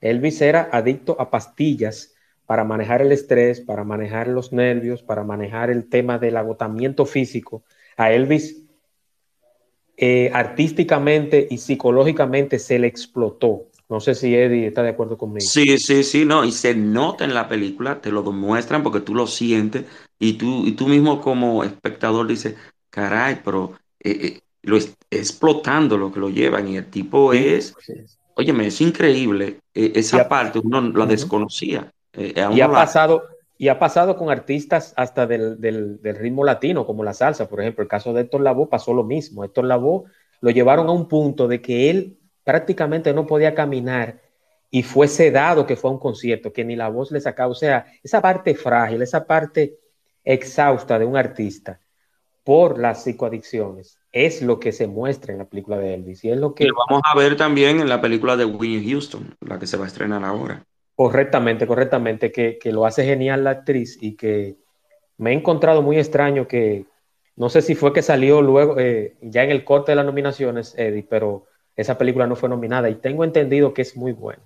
[0.00, 2.14] Elvis era adicto a pastillas
[2.46, 7.62] para manejar el estrés, para manejar los nervios, para manejar el tema del agotamiento físico.
[7.96, 8.62] A Elvis
[9.96, 13.66] eh, artísticamente y psicológicamente se le explotó.
[13.88, 15.46] No sé si Eddie está de acuerdo conmigo.
[15.46, 19.14] Sí, sí, sí, no, y se nota en la película, te lo demuestran porque tú
[19.14, 19.86] lo sientes
[20.18, 22.54] y tú, y tú mismo como espectador dices,
[22.90, 27.74] caray, pero eh, eh, lo es, explotando lo que lo llevan y el tipo es,
[28.52, 31.92] me es increíble, esa parte uno la desconocía.
[32.14, 33.24] y ha pasado,
[33.56, 37.82] y ha pasado con artistas hasta del, del, ritmo latino, como la salsa, por ejemplo.
[37.82, 39.44] El caso de Héctor Lavoe pasó lo mismo.
[39.44, 40.04] Héctor Lavoe
[40.40, 44.20] lo llevaron a un punto de que él prácticamente no podía caminar
[44.70, 47.50] y fue sedado que fue a un concierto, que ni la voz le sacaba.
[47.50, 49.78] O sea, esa parte frágil, esa parte
[50.24, 51.80] exhausta de un artista
[52.44, 56.24] por las psicoadicciones es lo que se muestra en la película de Elvis.
[56.24, 56.64] Y es lo que.
[56.64, 59.84] lo vamos a ver también en la película de Winnie Houston, la que se va
[59.84, 60.64] a estrenar ahora.
[60.94, 64.56] Correctamente, correctamente, que, lo hace genial la actriz y que
[65.16, 66.86] me he encontrado muy extraño que,
[67.36, 70.74] no sé si fue que salió luego, eh, ya en el corte de las nominaciones,
[70.76, 74.42] Eddie, pero esa película no fue nominada y tengo entendido que es muy buena.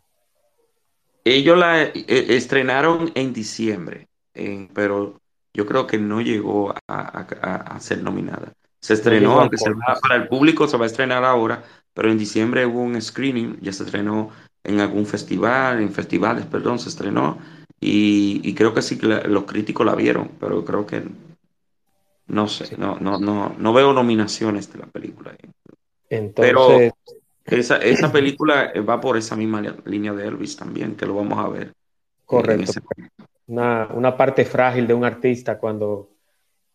[1.25, 5.21] Ellos la eh, estrenaron en diciembre, eh, pero
[5.55, 8.53] yo creo que no llegó a, ser nominada.
[8.83, 9.57] Se estrenó, aunque
[10.03, 11.63] para el público se va a estrenar ahora,
[11.95, 14.31] pero en diciembre hubo un screening, ya se estrenó
[14.65, 17.39] en algún festival, en festivales, perdón, se estrenó
[17.81, 21.03] y, creo que sí que los críticos la vieron, pero creo que
[22.27, 25.33] no sé, no, no, no, no veo nominaciones de la película.
[26.11, 26.93] Entonces...
[27.45, 31.39] Pero esa, esa película va por esa misma línea de Elvis también, que lo vamos
[31.39, 31.73] a ver.
[32.25, 32.81] Correcto.
[33.47, 36.09] Una, una parte frágil de un artista cuando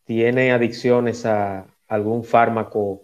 [0.04, 3.04] tiene adicciones a algún fármaco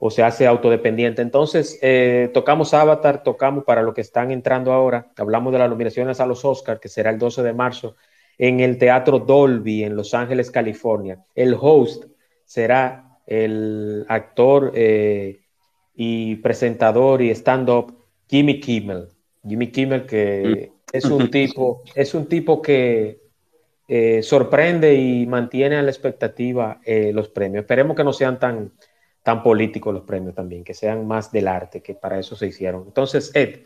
[0.00, 1.22] o se hace autodependiente.
[1.22, 6.20] Entonces, eh, tocamos Avatar, tocamos para lo que están entrando ahora, hablamos de las nominaciones
[6.20, 7.96] a los Oscars, que será el 12 de marzo,
[8.36, 11.24] en el Teatro Dolby en Los Ángeles, California.
[11.34, 12.04] El host
[12.44, 15.40] será el actor eh,
[15.94, 17.96] y presentador y stand-up
[18.28, 19.08] Jimmy Kimmel.
[19.46, 20.96] Jimmy Kimmel que mm.
[20.96, 23.23] es un tipo, es un tipo que
[23.86, 27.62] eh, sorprende y mantiene a la expectativa los premios.
[27.62, 28.72] Esperemos que no sean tan
[29.22, 32.84] tan políticos los premios también, que sean más del arte, que para eso se hicieron.
[32.86, 33.60] Entonces, Ed,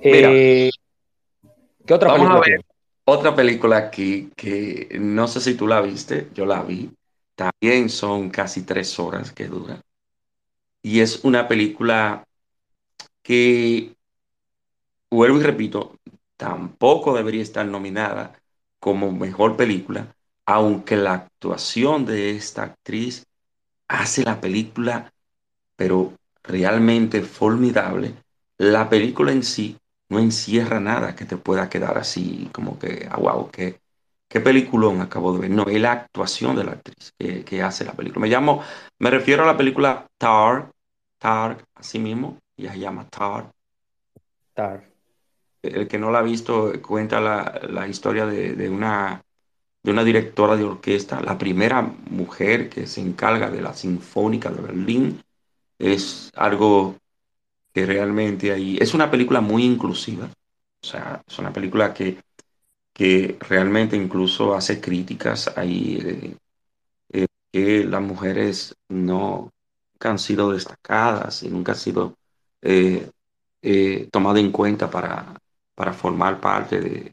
[0.00, 0.70] eh,
[1.84, 2.64] ¿Qué otra Vamos película a ver
[3.04, 6.90] otra película aquí que no sé si tú la viste, yo la vi.
[7.34, 9.80] También son casi tres horas que dura.
[10.82, 12.24] Y es una película
[13.22, 13.94] que,
[15.10, 15.96] vuelvo y repito,
[16.36, 18.39] tampoco debería estar nominada
[18.80, 20.14] como mejor película,
[20.46, 23.26] aunque la actuación de esta actriz
[23.88, 25.12] hace la película,
[25.76, 28.14] pero realmente formidable.
[28.58, 33.16] La película en sí no encierra nada que te pueda quedar así como que, ah,
[33.18, 33.80] wow, qué,
[34.28, 35.50] qué peliculón acabo de ver.
[35.50, 38.22] No, es la actuación de la actriz que, hace la película.
[38.22, 38.62] Me llamo,
[38.98, 40.70] me refiero a la película Tar,
[41.18, 43.50] Tar, así mismo, ella se llama Tar.
[44.54, 44.89] Tar.
[45.62, 49.22] El que no la ha visto cuenta la, la historia de, de una
[49.82, 54.60] de una directora de orquesta, la primera mujer que se encarga de la Sinfónica de
[54.62, 55.22] Berlín.
[55.78, 56.96] Es algo
[57.74, 60.26] que realmente ahí es una película muy inclusiva.
[60.82, 62.18] O sea, es una película que,
[62.92, 66.36] que realmente incluso hace críticas ahí eh,
[67.12, 69.50] eh, que las mujeres no
[69.94, 72.14] nunca han sido destacadas y nunca han sido
[72.62, 73.10] eh,
[73.62, 75.36] eh, tomadas en cuenta para,
[75.80, 77.10] para formar parte de,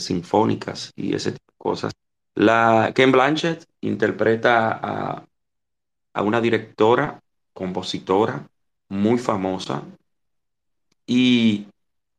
[0.00, 1.92] sinfónicas y ese tipo de cosas.
[2.34, 5.24] La Ken Blanchett interpreta a,
[6.14, 7.20] a una directora,
[7.52, 8.44] compositora
[8.88, 9.84] muy famosa
[11.06, 11.68] y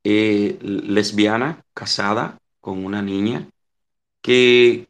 [0.05, 3.49] eh, lesbiana, casada con una niña,
[4.21, 4.87] que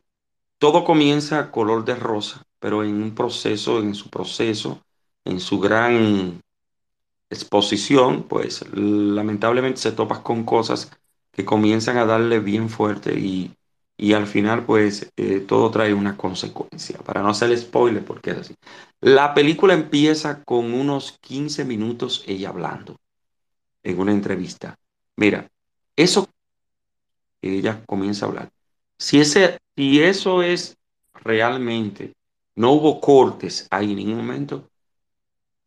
[0.60, 4.80] todo comienza color de rosa, pero en un proceso, en su proceso,
[5.26, 6.40] en su gran
[7.30, 10.92] exposición, pues lamentablemente se topas con cosas
[11.32, 13.54] que comienzan a darle bien fuerte y,
[13.98, 17.00] y al final pues eh, todo trae una consecuencia.
[17.00, 18.56] Para no hacer spoiler, porque es así.
[19.02, 22.96] La película empieza con unos 15 minutos ella hablando
[23.84, 24.76] en una entrevista.
[25.18, 25.48] Mira,
[25.96, 26.28] eso
[27.42, 28.50] ella comienza a hablar.
[28.98, 30.78] Si, ese, si eso es
[31.14, 32.14] realmente,
[32.56, 34.67] no hubo cortes ahí en ningún momento,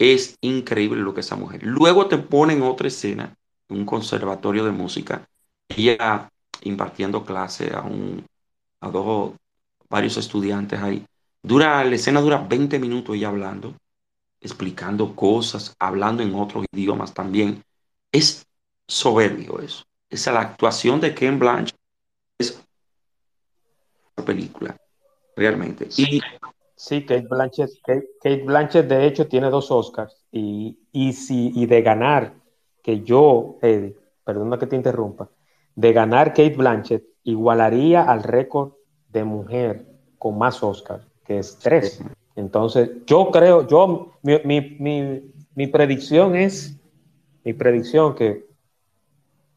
[0.00, 1.62] es increíble lo que esa mujer.
[1.62, 3.36] Luego te ponen otra escena,
[3.68, 5.28] un conservatorio de música,
[5.68, 6.30] ella
[6.62, 8.24] impartiendo clase a un,
[8.80, 9.34] a dos,
[9.90, 11.04] varios estudiantes ahí.
[11.42, 13.74] Dura, la escena dura 20 minutos ella hablando,
[14.40, 17.62] explicando cosas, hablando en otros idiomas también.
[18.10, 18.46] Es
[18.88, 19.84] soberbio eso.
[20.08, 21.74] Esa la actuación de Ken Blanche
[22.38, 22.58] es
[24.24, 24.76] película,
[25.36, 25.88] realmente.
[25.96, 26.22] Y
[26.80, 30.24] Sí, Kate Blanchett, Kate, Kate Blanchett de hecho tiene dos Oscars.
[30.32, 32.32] Y, y, si, y de ganar,
[32.82, 35.28] que yo, Eddie, perdona que te interrumpa,
[35.74, 38.72] de ganar Kate Blanchett igualaría al récord
[39.10, 39.84] de mujer
[40.16, 42.02] con más Oscars, que es tres.
[42.34, 46.80] Entonces, yo creo, yo, mi, mi, mi, mi predicción es,
[47.44, 48.46] mi predicción que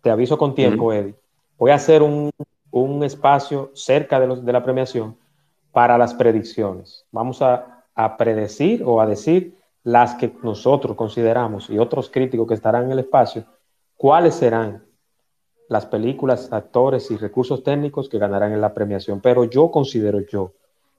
[0.01, 1.15] te aviso con tiempo, Eddie,
[1.57, 2.31] voy a hacer un,
[2.69, 5.22] un espacio cerca de, los, de la premiación
[5.73, 7.05] para las predicciones.
[7.11, 12.53] Vamos a, a, predecir o a decir las que nosotros consideramos y otros críticos que
[12.53, 13.43] estarán en el espacio,
[13.97, 14.85] cuáles serán
[15.67, 19.19] las películas, actores y recursos técnicos que ganarán en la premiación.
[19.19, 20.53] Pero yo considero yo,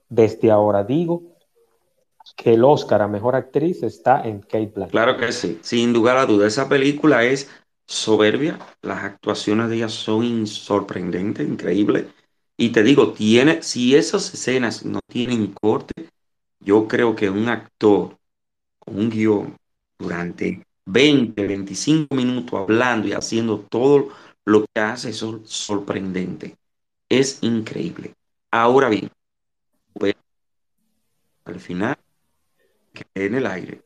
[0.08, 1.22] desde ahora digo,
[2.36, 4.90] que el Oscar a Mejor Actriz está en Kate Blanchett.
[4.90, 6.46] Claro que sí, sin lugar a duda.
[6.46, 7.48] Esa película es
[7.86, 12.06] soberbia, las actuaciones de ella son sorprendentes, increíbles.
[12.56, 16.08] Y te digo, tiene, si esas escenas no tienen corte,
[16.60, 18.16] yo creo que un actor
[18.86, 19.56] un guion
[19.98, 24.08] durante 20, 25 minutos hablando y haciendo todo
[24.44, 26.56] lo que hace es sorprendente.
[27.08, 28.14] Es increíble.
[28.50, 29.10] Ahora bien,
[31.44, 31.96] al final,
[32.92, 33.82] que en el aire,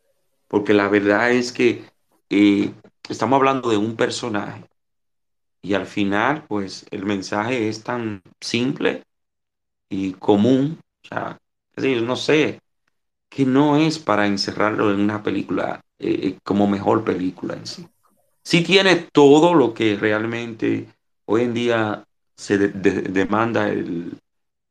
[0.49, 1.85] porque la verdad es que
[2.31, 2.73] eh,
[3.09, 4.65] estamos hablando de un personaje
[5.63, 9.03] y al final, pues el mensaje es tan simple
[9.89, 11.39] y común, o sea,
[11.75, 12.61] es decir, no sé,
[13.29, 17.87] que no es para encerrarlo en una película eh, como mejor película en sí.
[18.43, 20.89] Sí tiene todo lo que realmente
[21.27, 22.05] hoy en día
[22.37, 24.19] se de de demanda el,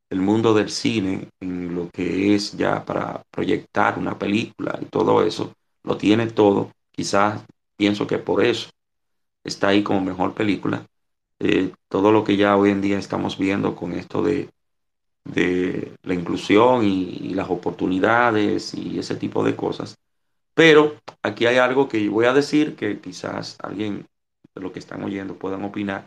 [0.09, 5.23] el, mundo del cine, en lo que es ya para proyectar una película y todo
[5.23, 5.53] eso,
[5.83, 6.71] lo tiene todo.
[6.91, 7.43] Quizás
[7.75, 8.69] pienso que por eso
[9.47, 10.85] está ahí como mejor película.
[11.39, 14.49] Eh, todo lo que ya hoy en día estamos viendo con esto de,
[15.23, 19.97] de la inclusión y, y, las oportunidades y ese tipo de cosas.
[20.53, 24.07] Pero aquí hay algo que voy a decir que quizás alguien
[24.55, 26.05] de lo que están oyendo puedan opinar.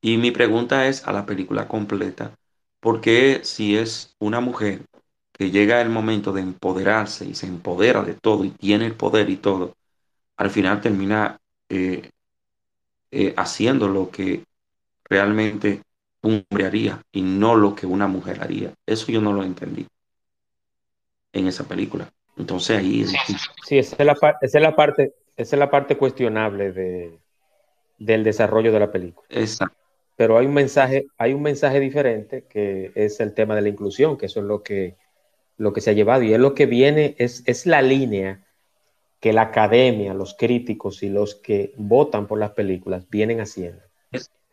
[0.00, 2.34] Y mi pregunta es a la película completa,
[2.80, 4.82] ¿por qué si es una mujer
[5.32, 9.30] que llega el momento de empoderarse y se empodera de todo y tiene el poder
[9.30, 9.74] y todo,
[10.36, 11.38] al final termina
[11.68, 12.10] eh,
[13.10, 14.44] eh, haciendo lo que
[15.04, 15.82] realmente
[16.22, 18.72] un hombre haría y no lo que una mujer haría.
[18.86, 19.86] Eso yo no lo entendí
[21.32, 22.10] en esa película.
[22.36, 23.04] Entonces ahí
[23.66, 27.18] Sí, esa es la, esa es la parte, esa es la parte cuestionable de,
[27.98, 29.26] del desarrollo de la película.
[29.30, 29.76] Exacto.
[30.16, 34.16] Pero hay un mensaje, hay un mensaje diferente que es el tema de la inclusión,
[34.16, 34.96] que eso es lo que,
[35.58, 36.22] lo que se ha llevado.
[36.22, 38.45] Y es lo que viene, es, es la línea
[39.26, 43.82] que la academia, los críticos y los que votan por las películas vienen haciendo.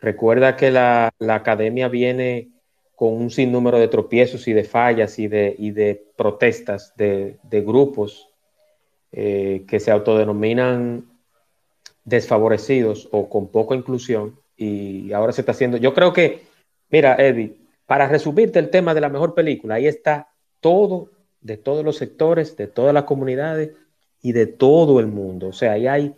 [0.01, 2.49] Recuerda que la, la, academia viene
[2.95, 7.61] con un sinnúmero de tropiezos y de fallas y de, y de protestas de, de
[7.61, 8.29] grupos
[9.11, 11.05] eh, que se autodenominan
[12.03, 15.77] desfavorecidos o con poca inclusión y ahora se está haciendo.
[15.77, 16.45] Yo creo que,
[16.89, 20.29] mira, Eddie, para resumirte el tema de la mejor película, ahí está
[20.61, 21.11] todo,
[21.41, 23.73] de todos los sectores, de todas las comunidades
[24.23, 25.49] y de todo el mundo.
[25.49, 26.15] O sea, ahí hay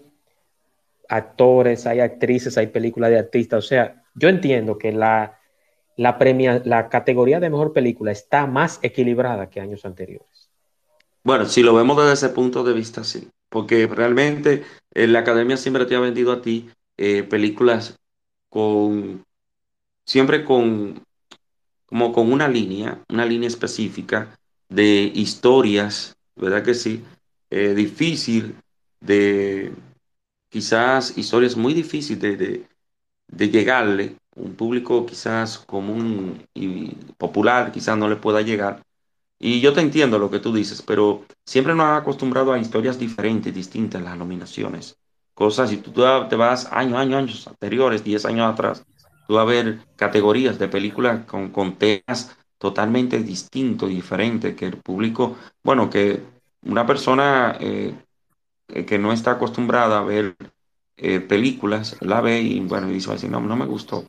[1.10, 3.66] actores, hay actrices, hay películas de artistas.
[3.66, 5.39] O sea, yo entiendo que la,
[5.97, 10.49] la, premia, la categoría de mejor película está más equilibrada que años anteriores.
[11.24, 13.28] Bueno, si lo vemos desde ese punto de vista, sí.
[13.49, 17.97] Porque realmente eh, la academia siempre te ha vendido a ti eh, películas
[18.49, 19.24] con
[20.06, 21.03] siempre con
[21.88, 24.38] como con una línea, una línea específica
[24.70, 27.03] de historias, ¿verdad que sí?
[27.50, 28.56] Eh, difícil
[29.00, 29.74] de
[30.50, 32.68] quizás historias muy difíciles de,
[33.28, 36.88] de, llegarle, un público quizás común y
[37.18, 38.84] popular quizás no le pueda llegar.
[39.38, 42.98] Y yo te entiendo lo que tú dices, pero siempre nos han acostumbrado a historias
[42.98, 44.98] diferentes, distintas las nominaciones
[45.36, 48.86] cosas, si tú te vas años, años, años anteriores, 10 años atrás,
[49.28, 54.78] tú vas a ver categorías de películas con, con temas totalmente distintos, diferentes, que el
[54.78, 56.24] público, bueno, que
[56.66, 57.93] una persona eh,
[58.68, 60.36] que no está acostumbrada a ver
[60.97, 64.05] eh, películas, la ve y bueno, dice así, no, no me gustó.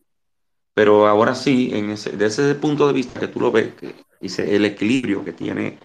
[0.74, 3.94] Pero ahora sí, en ese, desde ese punto de vista que tú lo ves, que
[4.20, 5.78] dice el equilibrio que tiene,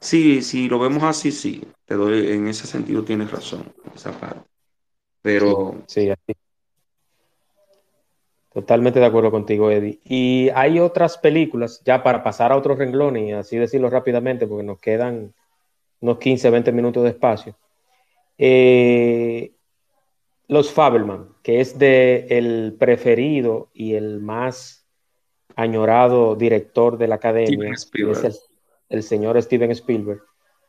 [0.00, 4.48] sí, si lo vemos así, sí, te doy, en ese sentido tienes razón, esa parte.
[5.22, 5.82] Pero.
[5.86, 6.34] Sí, sí,
[8.52, 10.00] Totalmente de acuerdo contigo, Eddie.
[10.04, 14.64] Y hay otras películas, ya para pasar a otro renglón y así decirlo rápidamente, porque
[14.64, 15.34] nos quedan
[16.00, 17.56] unos 15, 20 minutos de espacio.
[18.36, 19.52] Eh,
[20.46, 24.86] los Fabelman, que es de el preferido y el más
[25.56, 27.90] añorado director de la academia, es
[28.24, 28.34] el,
[28.88, 30.22] el, señor Steven Spielberg.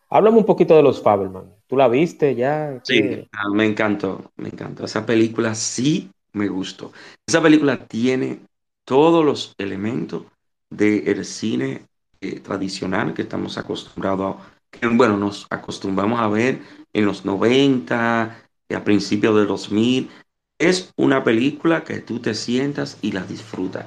[0.09, 1.53] Háblame un poquito de los Fabelman.
[1.67, 2.79] ¿Tú la viste ya?
[2.83, 4.85] Sí, ah, me encantó, me encantó.
[4.85, 6.91] Esa película sí me gustó.
[7.27, 8.39] Esa película tiene
[8.83, 10.23] todos los elementos
[10.69, 11.85] del cine
[12.21, 16.61] eh, tradicional que estamos acostumbrados a, que, bueno, nos acostumbramos a ver
[16.93, 20.09] en los 90, eh, a principios de 2000.
[20.57, 23.85] Es una película que tú te sientas y la disfrutas.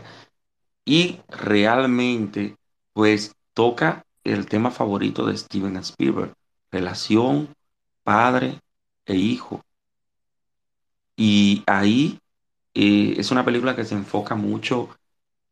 [0.84, 2.56] Y realmente,
[2.92, 6.32] pues, toca el tema favorito de Steven Spielberg,
[6.70, 7.54] relación
[8.04, 8.60] padre
[9.06, 9.62] e hijo.
[11.16, 12.18] Y ahí
[12.74, 14.88] eh, es una película que se enfoca mucho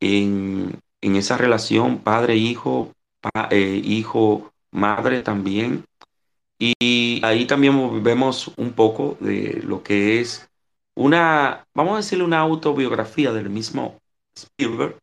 [0.01, 2.93] en, en esa relación padre-hijo,
[3.51, 3.83] eh,
[4.73, 5.85] hijo-madre también.
[6.59, 10.49] Y ahí también vemos un poco de lo que es
[10.95, 13.99] una, vamos a decirle una autobiografía del mismo
[14.35, 14.99] Spielberg,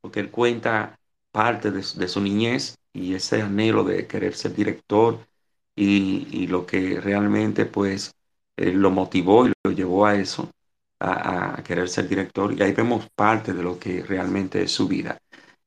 [0.00, 0.96] porque él cuenta
[1.32, 5.18] parte de, de su niñez y ese anhelo de querer ser director
[5.76, 8.14] y, lo que realmente pues
[8.56, 10.50] eh, lo motivó y lo llevó a eso,
[11.00, 12.52] a, querer ser director.
[12.52, 15.18] Y ahí vemos parte de lo que realmente es su vida.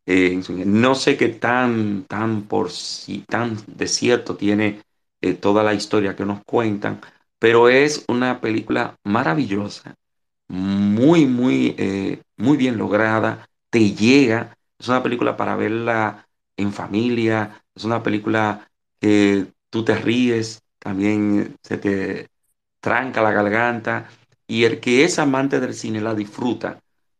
[0.10, 4.82] Eh, no sé qué tan, tan por sí, tan desierto tiene
[5.22, 7.01] eh, toda la historia que nos cuentan,
[7.39, 9.95] pero es una película maravillosa,
[10.47, 11.76] muy, muy,
[12.38, 16.28] muy bien lograda, te llega, es una película para verla
[16.58, 22.28] en familia, es una película que tú te ríes, también se te
[22.80, 24.10] tranca la garganta
[24.47, 26.80] y el que es amante del cine la disfruta,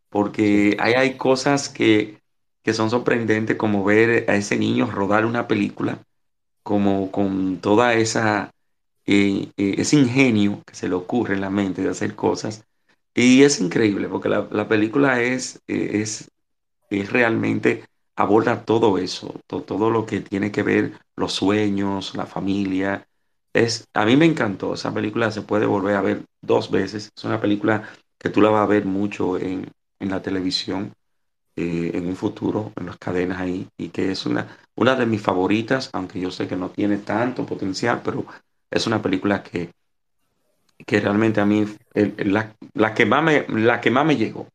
[0.10, 2.20] porque ahí hay cosas que,
[2.68, 6.04] que son sorprendentes como ver a ese niño rodar una película,
[6.64, 8.52] como con toda esa...
[9.06, 12.66] Eh, eh, ese ingenio que se le ocurre en la mente de hacer cosas.
[13.16, 16.30] Y es increíble porque la, la película es, eh, es,
[16.90, 17.86] es realmente
[18.18, 23.08] aborda todo eso, todo lo que tiene que ver los sueños, la familia.
[23.54, 27.24] Es, a mí me encantó, esa película se puede volver a ver dos veces, es
[27.24, 27.90] una película
[28.20, 30.94] que tú la vas a ver mucho en, en la televisión
[31.58, 35.22] eh, en un futuro, en las cadenas ahí, y que es una, una de mis
[35.22, 38.26] favoritas, aunque yo sé que no tiene tanto potencial, pero
[38.72, 39.72] es una película que
[40.86, 41.66] que realmente a mí,
[42.18, 44.48] la, la, que más me, la que más me llegó.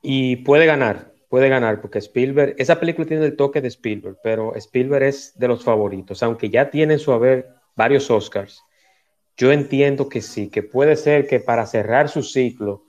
[0.00, 4.54] Y puede ganar, puede ganar, porque Spielberg, esa película tiene el toque de Spielberg, pero
[4.54, 8.62] Spielberg es de los favoritos, aunque ya tiene en su haber varios Oscars.
[9.36, 12.86] Yo entiendo que sí, que puede ser que para cerrar su ciclo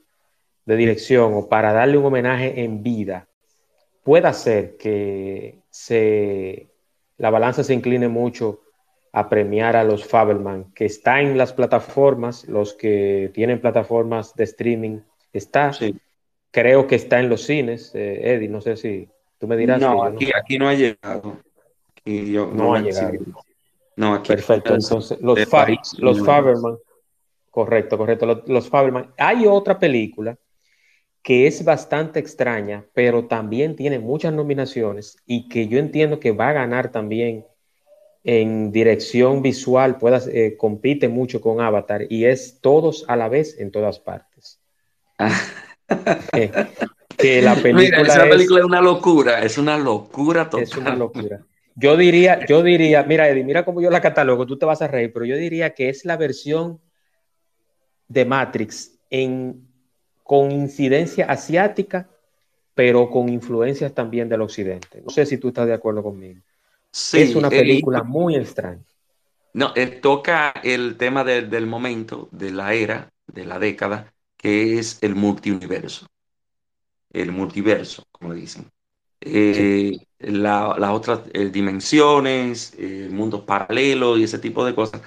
[0.66, 3.28] de dirección o para darle un homenaje en vida,
[4.02, 6.68] pueda ser que se,
[7.18, 8.60] la balanza se incline mucho
[9.12, 14.44] a premiar a los Fabelman, que está en las plataformas, los que tienen plataformas de
[14.44, 15.00] streaming,
[15.32, 15.72] está.
[16.52, 19.08] Creo que está en los cines, eh, Eddie, no sé si
[19.38, 19.80] tú me dirás.
[19.80, 21.38] No, aquí, aquí no ha llegado.
[22.04, 23.12] no, ha llegado.
[23.96, 25.38] No, aquí Perfecto, entonces los,
[25.98, 26.76] los Faberman,
[27.50, 29.12] correcto, correcto, los, los Faberman.
[29.16, 30.36] Hay otra película
[31.22, 36.48] que es bastante extraña, pero también tiene muchas nominaciones y que yo entiendo que va
[36.48, 37.46] a ganar también
[38.24, 39.98] en dirección visual,
[40.32, 44.60] eh, compite mucho con Avatar y es todos a la vez en todas partes.
[47.16, 50.64] que la película esa película es, una locura, es una locura total.
[50.64, 51.44] Es una locura.
[51.74, 54.88] Yo diría, yo diría, mira Eddie, mira cómo yo la catalogo, tú te vas a
[54.88, 56.80] reír, pero yo diría que es la versión
[58.08, 59.69] de Matrix en,
[60.30, 62.08] con incidencia asiática,
[62.72, 65.02] pero con influencias también del occidente.
[65.04, 66.40] No sé si tú estás de acuerdo conmigo.
[66.88, 68.84] Sí, es una eh, película muy extraña.
[69.54, 75.02] No, eh, toca el tema del momento, de la era, de la década, que es
[75.02, 76.06] el multiuniverso.
[77.12, 78.70] El multiverso, como dicen.
[79.20, 82.76] Eh, las otras dimensiones,
[83.10, 85.02] mundos paralelos y ese tipo de cosas.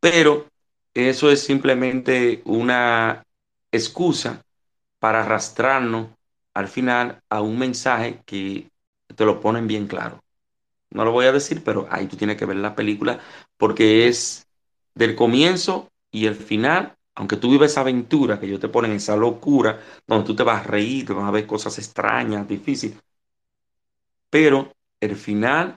[0.00, 0.48] Pero
[0.92, 3.24] eso es simplemente una
[3.72, 4.42] excusa
[5.06, 6.08] para arrastrarnos
[6.54, 8.68] al final a un mensaje que
[9.14, 10.20] te lo ponen bien claro.
[10.90, 13.20] No lo voy a decir, pero ahí tú tienes que ver la película
[13.56, 14.46] porque es
[14.96, 19.16] del comienzo y el final, aunque tú vives esa aventura que ellos te ponen, esa
[19.16, 22.98] locura, donde tú te vas a reír, te vas a ver cosas extrañas, difíciles,
[24.30, 25.76] pero el final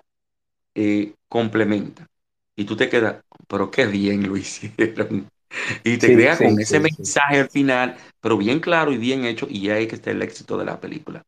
[0.76, 2.08] eh, complementa.
[2.56, 5.30] Y tú te quedas, pero qué bien lo hicieron.
[5.84, 9.70] Y te crea con ese mensaje al final, pero bien claro y bien hecho, y
[9.70, 11.24] ahí que está el éxito de la película.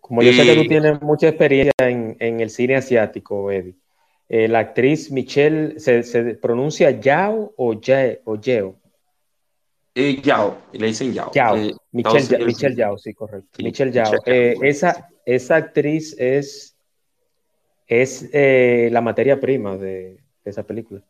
[0.00, 3.76] Como yo sé que tú tienes mucha experiencia en, el cine asiático, Eddie,
[4.28, 8.78] eh, la actriz Michelle, ¿se, pronuncia Yao o, Ye, o Yeo?
[9.94, 11.30] Eh, Yao, le dicen Yao.
[11.32, 11.56] Yao.
[11.56, 13.62] Eh, Michelle, Yao, sí, correcto.
[13.62, 14.12] Michelle Yao.
[14.26, 16.76] esa, esa actriz es,
[17.86, 21.02] es la materia prima de, esa película.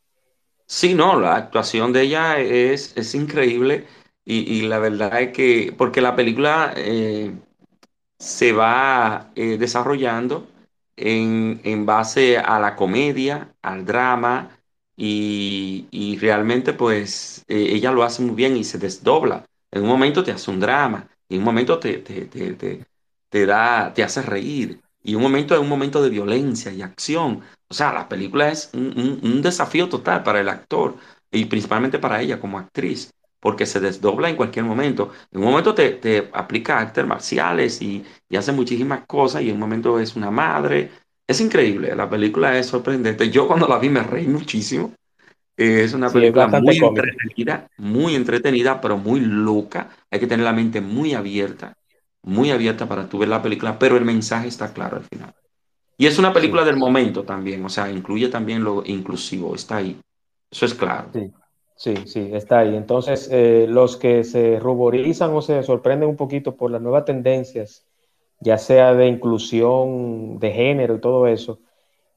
[0.72, 3.86] Sí, no, la actuación de ella es, es increíble
[4.24, 6.72] y, la verdad es que, porque la película
[8.18, 10.48] se va eh, desarrollando
[10.96, 14.56] en, base a la comedia, al drama,
[14.96, 19.44] y, realmente pues eh, ella lo hace muy bien y se desdobla.
[19.70, 24.22] En un momento te hace un drama, en un momento te, te, da, te hace
[24.22, 27.42] reír, y un momento es un momento de violencia y acción.
[27.72, 30.94] O sea, la película es un, un desafío total para el actor
[31.30, 33.10] y principalmente para ella como actriz
[33.42, 35.10] porque se desdobla en cualquier momento.
[35.32, 38.04] En un momento te, aplica artes marciales y,
[38.36, 40.90] hace muchísimas cosas y en un momento es una madre.
[41.26, 43.30] Es increíble, la película es sorprendente.
[43.30, 44.94] Yo cuando la vi me reí muchísimo.
[45.56, 49.88] es una película muy entretenida, muy entretenida, pero muy loca.
[50.08, 51.74] Hay que tener la mente muy abierta,
[52.22, 55.34] muy abierta para tú ver la película, pero el mensaje está claro al final.
[56.02, 60.00] Y es una película del momento también, o sea, incluye también lo inclusivo, está ahí.
[60.50, 61.10] Eso es claro.
[61.12, 61.30] Sí.
[61.76, 62.74] Sí, sí, está ahí.
[62.74, 67.86] Entonces, eh, los que se ruborizan o se sorprenden un poquito por las nuevas tendencias,
[68.40, 71.60] ya sea de inclusión de género y todo eso,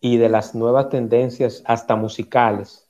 [0.02, 2.90] y de las nuevas tendencias hasta musicales,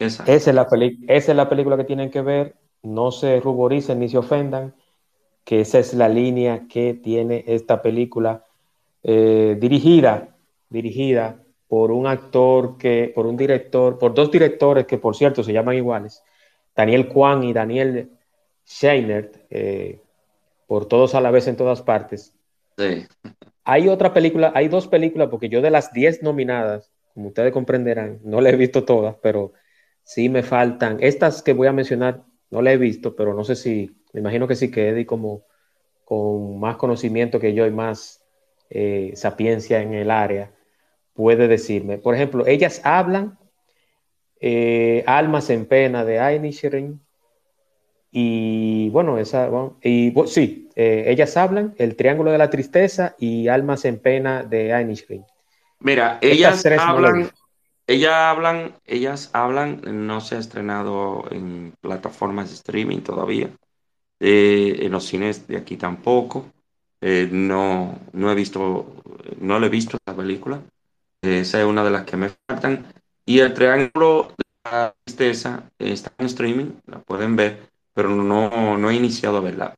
[0.00, 0.66] esa es, la
[1.06, 2.56] esa es la película que tienen que ver.
[2.82, 4.74] No se ruboricen ni se ofendan,
[5.44, 8.45] que esa es la línea que tiene esta película
[9.08, 10.36] eh, dirigida,
[10.68, 15.52] dirigida por un actor que, por un director, por dos directores que por cierto se
[15.52, 16.24] llaman iguales,
[16.74, 18.10] Daniel Kwan y Daniel
[18.66, 20.00] Scheinert, eh,
[20.66, 22.34] por todos a la vez en todas partes.
[22.76, 23.06] Sí.
[23.62, 28.18] Hay otra película, hay dos películas, porque yo de las diez nominadas, como ustedes comprenderán,
[28.24, 29.52] no las he visto todas, pero
[30.02, 30.98] sí me faltan.
[31.00, 34.48] Estas que voy a mencionar, no las he visto, pero no sé si, me imagino
[34.48, 35.44] que sí que Eddie como
[36.04, 38.25] con más conocimiento que yo y más
[38.70, 40.50] eh, sapiencia en el área,
[41.14, 41.98] puede decirme.
[41.98, 43.38] Por ejemplo, ellas hablan
[44.40, 47.00] eh, Almas en Pena de Ainisherin.
[48.10, 49.50] Y bueno, esa,
[49.82, 54.72] y sí, eh, ellas hablan El Triángulo de la Tristeza y Almas en Pena de
[54.72, 55.24] Ainisherin.
[55.80, 57.30] Mira, ellas hablan,
[57.86, 63.50] ellas hablan, ellas hablan, no se ha estrenado en plataformas de streaming todavía,
[64.20, 66.46] eh, en los cines de aquí tampoco.
[67.00, 69.02] Eh, no, no he visto,
[69.40, 70.62] no le he visto esa película.
[71.22, 72.86] esa es una de las que me faltan.
[73.24, 78.90] Y el Triángulo de la Tristeza está en streaming, la pueden ver, pero no, no
[78.90, 79.74] he iniciado a verla.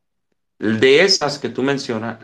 [0.59, 2.19] De esas que tú mencionas,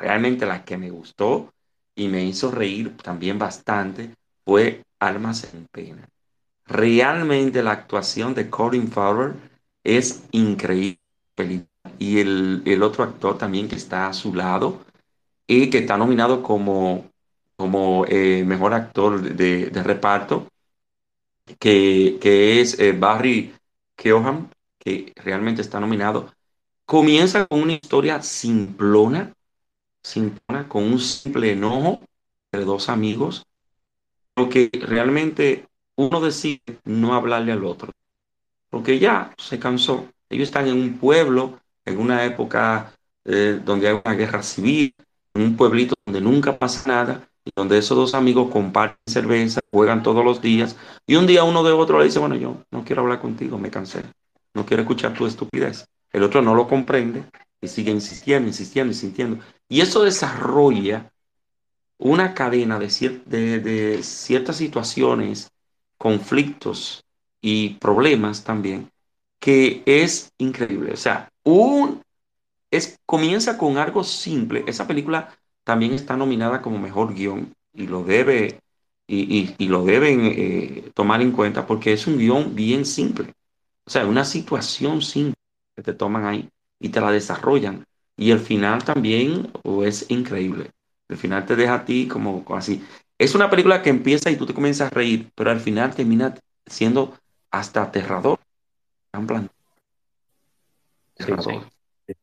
[0.00, 1.52] realmente la que me gustó
[1.94, 4.14] y me hizo reír también bastante
[4.44, 6.08] fue Almas en Pena.
[6.66, 9.34] Realmente la actuación de Colin Farrell
[9.84, 10.98] es increíble.
[11.98, 14.80] Y el, otro actor también que está a su lado
[15.46, 17.10] y que está nominado como,
[17.56, 20.48] como eh, mejor actor de, reparto,
[21.58, 23.54] que, que es eh, Barry
[23.96, 26.32] Keoghan, que realmente está nominado.
[26.84, 29.32] Comienza con una historia simplona,
[30.02, 32.00] simplona, con un simple enojo
[32.52, 33.46] entre dos amigos,
[34.34, 35.66] porque realmente
[35.96, 37.92] uno decide no hablarle al otro,
[38.68, 40.08] porque ya se cansó.
[40.28, 42.92] Ellos están en un pueblo, en una época
[43.24, 44.94] eh, donde hay una guerra civil,
[45.34, 50.02] en un pueblito donde nunca pasa nada, y donde esos dos amigos comparten cerveza, juegan
[50.02, 50.76] todos los días,
[51.06, 53.70] y un día uno de otro le dice, bueno, yo no quiero hablar contigo, me
[53.70, 54.02] cansé,
[54.54, 55.86] no quiero escuchar tu estupidez.
[56.12, 57.24] El otro no lo comprende
[57.60, 59.44] y sigue insistiendo, insistiendo, insistiendo.
[59.68, 61.10] Y eso desarrolla
[61.98, 65.50] una cadena de, de, ciertas situaciones,
[65.98, 67.04] conflictos
[67.40, 68.90] y problemas también,
[69.44, 70.94] que es increíble.
[70.94, 72.00] O sea, un,
[72.70, 74.64] es, comienza con algo simple.
[74.66, 78.58] Esa película también está nominada como mejor guion y lo debe
[79.06, 83.34] y, lo deben eh, tomar en cuenta porque es un guion bien simple.
[83.84, 85.36] O sea, una situación simple
[85.76, 86.48] que te toman ahí
[86.80, 87.84] y te la desarrollan.
[88.16, 89.52] Y el final también
[89.84, 90.70] es increíble.
[91.06, 92.82] El final te deja a ti como así.
[93.18, 96.34] Es una película que empieza y tú te comienzas a reír, pero al final termina
[96.66, 97.12] siendo
[97.50, 98.38] hasta aterrador.
[99.14, 99.50] En plan.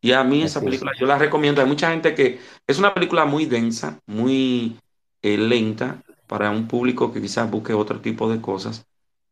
[0.02, 1.62] Y a mí esa película yo la recomiendo.
[1.62, 4.78] Hay mucha gente que es una película muy densa, muy
[5.22, 8.86] eh, lenta para un público que quizás busque otro tipo de cosas.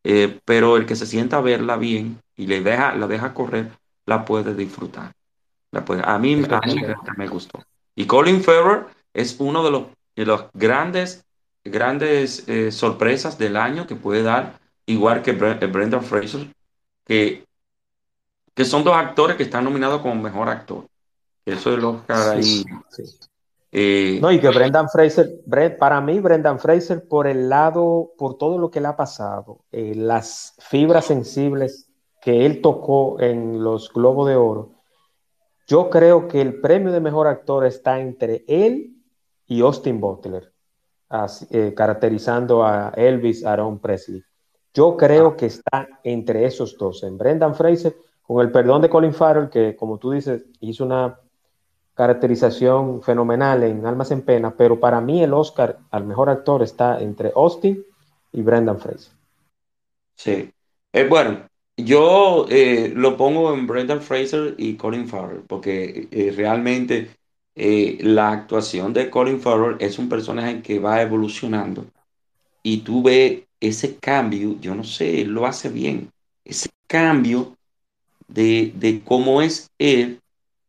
[0.04, 3.72] Eh, pero el que se sienta a verla bien y le deja, la deja correr,
[4.06, 5.14] la puede disfrutar.
[5.72, 6.82] La puede, a mí, a mí
[7.18, 7.64] me gustó.
[7.96, 9.84] Y Colin Farrell es uno de los,
[10.16, 11.26] de los grandes,
[11.64, 16.48] grandes eh, sorpresas del año que puede dar, igual que eh, Brendan Fraser,
[17.06, 17.46] que,
[18.54, 20.86] que son dos actores que están nominados como mejor actor.
[21.46, 22.64] Eso es lo ahí.
[23.72, 25.42] Eh, no, y que Brendan Fraser,
[25.78, 30.56] para mí, Brendan Fraser, por el lado, por todo lo que le ha pasado, las
[30.60, 31.88] fibras sensibles
[32.22, 34.72] que él tocó en los Globos de Oro,
[35.68, 38.96] yo creo que el premio de mejor actor está entre él
[39.46, 40.52] y Austin Butler,
[41.52, 44.24] eh, caracterizando a Elvis Aaron Presley.
[44.74, 47.96] Yo creo que está entre esos dos, en Brendan Fraser,
[48.30, 51.20] con el perdón de Colin Farrell, que como tú dices, hizo una
[51.96, 57.02] caracterización fenomenal en Almas en Pena, pero para mí el Oscar al mejor actor está
[57.02, 57.84] entre Austin
[58.32, 59.12] y Brendan Fraser.
[60.14, 60.54] Sí.
[60.94, 61.40] Eh, bueno,
[61.76, 66.08] yo eh, lo pongo en Brendan Fraser y Colin Farrell, porque
[66.38, 67.10] realmente
[67.56, 71.88] eh, la actuación de Colin Farrell es un personaje que va evolucionando
[72.62, 76.12] y tú ves ese cambio, yo no sé, él lo hace bien,
[76.46, 77.56] ese cambio
[78.30, 80.22] de, cómo es él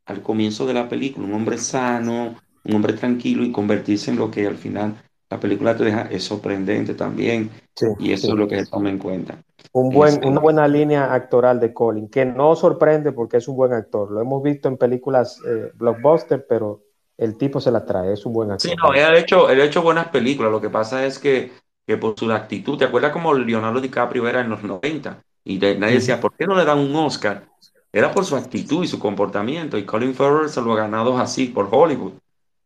[0.07, 2.35] al comienzo de la película, un hombre sano,
[2.65, 4.97] un hombre tranquilo y convertirse en lo que al final
[5.31, 7.51] la película te deja es sorprendente también
[7.99, 9.39] y eso es lo que se toma en cuenta.
[9.73, 13.73] Un buen, una buena línea actoral de Colin, que no sorprende porque es un buen
[13.73, 14.11] actor.
[14.11, 16.83] Lo hemos visto en películas eh, blockbuster, pero
[17.17, 18.71] el tipo se la trae, es un buen actor.
[18.71, 20.51] Sí, no, él ha hecho, él ha hecho buenas películas.
[20.51, 21.53] Lo que pasa es que,
[21.87, 25.23] que por su actitud, ¿te acuerdas como Leonardo DiCaprio era en los 90?
[25.45, 27.47] Y nadie decía, ¿por qué no le dan un Oscar?
[27.93, 29.77] Era por su actitud y su comportamiento.
[29.77, 32.13] Y Colin Farrell se lo ha ganado así por Hollywood.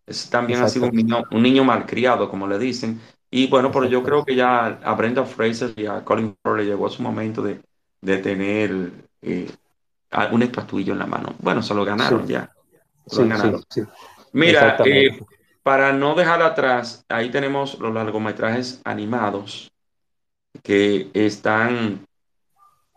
[0.06, 3.00] Ese también ha sido un niño, un niño malcriado, como le dicen.
[3.30, 6.88] Y bueno, pero yo creo que ya a Brenda Fraser y a Colin Farrell llegó
[6.88, 7.60] su momento de,
[8.00, 8.90] de tener
[9.22, 9.50] eh,
[10.30, 11.34] un estatuillo en la mano.
[11.38, 12.50] Bueno, se lo ganaron ya.
[13.06, 13.62] Se lo ganaron.
[14.32, 15.18] Mira, eh,
[15.62, 19.72] para no dejar atrás, ahí tenemos los largometrajes animados
[20.62, 22.06] que están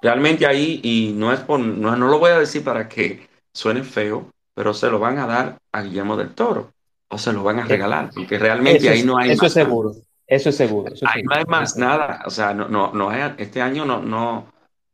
[0.02, 3.84] realmente ahí y no es por, no, no lo voy a decir para que suene
[3.84, 6.72] feo, pero se lo van a dar a Guillermo del Toro
[7.10, 9.94] o se lo van a regalar, porque realmente ahí no hay eso es seguro.
[10.28, 10.94] Eso es seguro.
[11.06, 12.22] ahí no hay más nada.
[12.26, 14.46] O sea, no, no, no hay, este año no, no,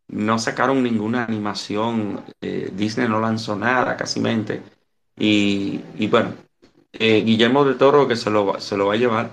[0.09, 2.23] no sacaron ninguna animación.
[2.39, 4.61] Eh, Disney no lanzó nada, casi mente.
[5.17, 6.35] Y, y bueno,
[6.93, 9.31] eh, Guillermo del Toro que se lo, se lo va a llevar,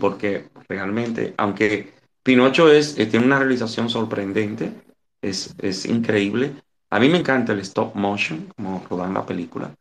[0.00, 1.92] porque realmente, aunque
[2.24, 4.72] Pinocho es, eh, tiene una realización sorprendente,
[5.20, 6.54] es, es increíble.
[6.88, 9.74] A mí me encanta el stop motion, como rodan la película.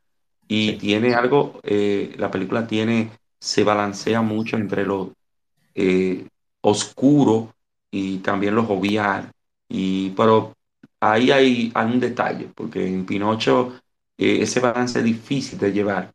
[0.45, 5.13] Y tiene algo, eh, la película tiene, se balancea mucho entre lo
[5.73, 6.27] eh,
[6.61, 7.53] oscuro
[7.89, 9.31] y también lo jovial.
[9.69, 10.53] Y, pero
[10.99, 13.79] ahí hay, un detalle, porque en Pinocho
[14.17, 16.11] ese balance es difícil de llevar.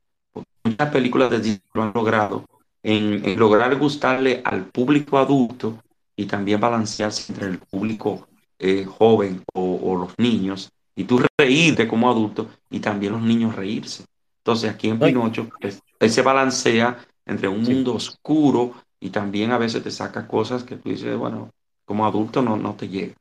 [0.63, 2.45] Muchas películas de Disney lo han logrado
[2.83, 5.79] en, lograr gustarle al público adulto
[6.19, 8.27] y también balancearse entre el público
[8.59, 14.03] eh, joven o, los niños, y tú reírte como adulto y también los niños reírse.
[14.39, 15.81] Entonces aquí en Pinocho pues,
[16.13, 20.89] se balancea entre un mundo oscuro y también a veces te saca cosas que tú
[20.89, 21.51] dices, bueno,
[21.85, 23.15] como adulto no, no te llega.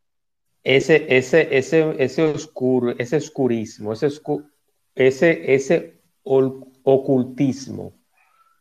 [0.64, 4.08] Ese, ese, ese, ese oscuro, ese oscurismo, ese,
[4.96, 7.94] ese, ese ocultismo,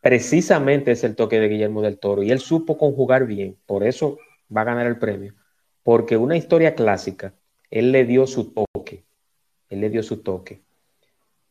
[0.03, 4.19] precisamente es el toque de Guillermo del Toro y él supo conjugar bien, por eso
[4.55, 5.35] va a ganar el premio,
[5.83, 7.35] porque una historia clásica,
[7.71, 9.05] él le dio su toque,
[9.69, 10.63] él le dio su toque.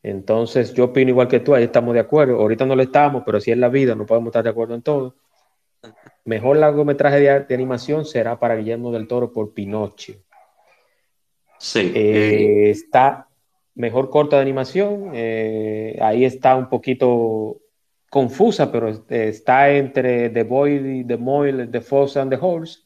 [0.03, 3.39] Entonces yo opino igual que tú, ahí estamos de acuerdo, ahorita no lo estamos, pero
[3.39, 5.15] si es la vida, no podemos estar de acuerdo en todo.
[6.25, 10.13] Mejor largometraje de, animación será para Guillermo del Toro por Pinocho.
[11.57, 11.91] Sí.
[11.95, 13.27] Eh, está
[13.75, 17.61] mejor corta de animación, eh, ahí está un poquito
[18.09, 22.84] confusa, pero está entre The Boy, The Moil, The Fox and The Horse.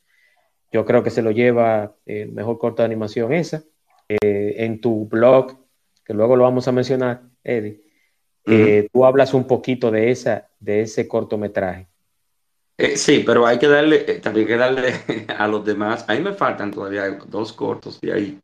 [0.71, 3.63] Yo creo que se lo lleva el eh, mejor corta de animación esa.
[4.07, 5.57] en tu blog,
[6.03, 7.81] que luego lo vamos a mencionar, Eddie,
[8.91, 11.89] tú hablas un poquito de, esa, de ese cortometraje.
[12.79, 14.93] Eh, sí, pero hay que darle, eh, también hay que darle
[15.37, 16.05] a los demás.
[16.07, 18.39] A mí me faltan todavía dos cortos de ahí.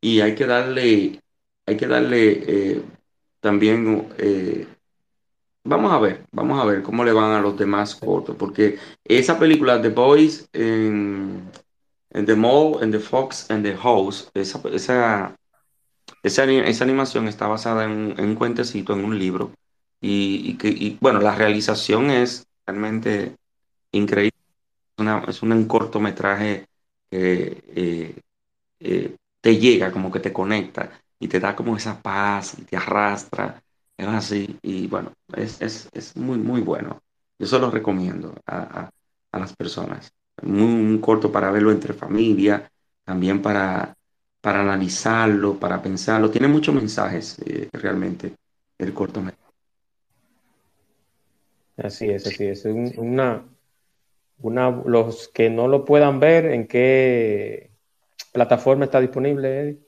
[0.00, 1.20] Y hay que darle,
[1.66, 2.82] hay que darle eh,
[3.40, 4.06] también,
[5.64, 9.38] vamos a ver, vamos a ver cómo le van a los demás cortos, porque esa
[9.40, 11.50] película, The Boys, en,
[12.10, 15.36] The Mall, en The Fox, and The House, esa, esa,
[16.22, 19.52] esa, animación está basada en, un cuentecito, en un libro.
[20.00, 23.36] Y, que, y bueno, la realización es realmente
[23.92, 24.36] increíble.
[25.28, 26.66] es un cortometraje
[27.10, 28.14] que eh,
[28.80, 32.76] eh, te llega, como que te conecta y te da como esa paz y te
[32.76, 33.62] arrastra.
[33.96, 34.58] Es así.
[34.62, 37.02] Y bueno, es, muy, muy bueno.
[37.38, 38.90] Yo se lo recomiendo a,
[39.32, 40.12] las personas.
[40.42, 42.70] Muy, corto para verlo entre familia,
[43.04, 43.94] también para,
[44.40, 46.30] para analizarlo, para pensarlo.
[46.30, 48.34] Tiene muchos mensajes eh, realmente
[48.78, 49.40] el cortometraje.
[51.76, 52.64] Así es, así es.
[52.96, 53.44] una,
[54.42, 57.70] los que no lo puedan ver, ¿en qué
[58.32, 59.78] plataforma está disponible, Eddie?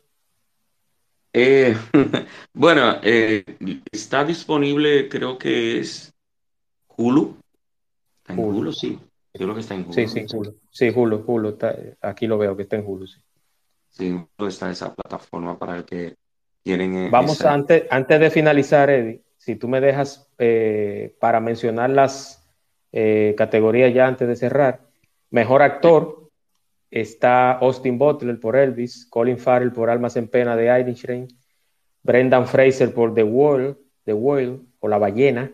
[1.35, 1.75] Eh,
[2.53, 3.45] bueno, eh,
[3.91, 6.13] está disponible, creo que es
[6.97, 7.37] Hulu.
[8.29, 8.99] en Hulu, sí.
[9.35, 9.93] Yo creo que está en Hulu.
[9.95, 10.59] Sí, sí, Hulu.
[10.70, 11.59] Sí, Hulu, Hulu.
[12.01, 13.20] aquí lo veo que está en Hulu, sí.
[13.91, 16.16] Sí, está esa plataforma para el que
[16.64, 16.95] quieren.
[16.97, 20.30] Eh, Vamos, antes, antes de finalizar, Eddie, si tú me dejas
[21.20, 22.43] para mencionar las
[22.95, 24.80] eh, categoría ya antes de cerrar.
[25.30, 26.28] Mejor actor
[26.91, 31.26] está Austin Butler por Elvis, Colin Farrell por Almas en Pena de Irishman,
[32.03, 35.51] Brendan Fraser por The Whale, The Whale o La Ballena,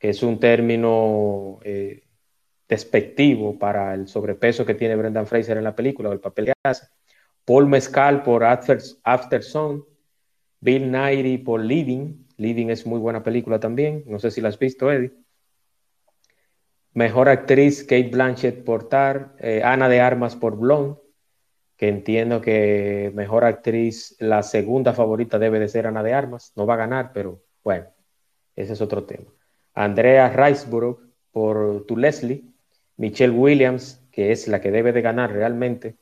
[0.00, 2.03] que es un término eh,
[2.68, 6.52] despectivo para el sobrepeso que tiene Brendan Fraser en la película o el papel que
[6.62, 6.86] hace.
[7.44, 9.84] Paul Mescal por After, After Sun,
[10.60, 12.26] Bill Nighy por Living.
[12.36, 14.04] Living es muy buena película también.
[14.06, 15.12] No sé si la has visto, Eddie.
[16.94, 20.96] Mejor actriz, Kate Blanchett por Tar, eh, Ana de Armas por Blonde,
[21.76, 26.66] que entiendo que mejor actriz, la segunda favorita debe de ser Ana de Armas, no
[26.66, 27.86] va a ganar, pero bueno,
[28.54, 29.26] ese es otro tema.
[29.74, 31.00] Andrea Riceborough
[31.32, 32.53] por Tu Leslie,
[32.96, 35.96] Michelle Williams, que es la que debe de ganar realmente,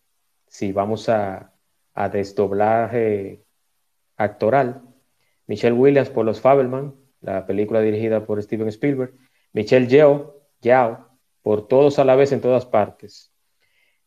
[0.46, 1.52] si vamos a,
[1.94, 3.44] a desdoblaje
[4.16, 4.82] actoral.
[5.46, 9.14] Michelle Williams por Los Fabelman, la película dirigida por Steven Spielberg.
[9.52, 11.08] Michelle Yeoh Yao,
[11.42, 13.32] por todos a la vez en todas partes.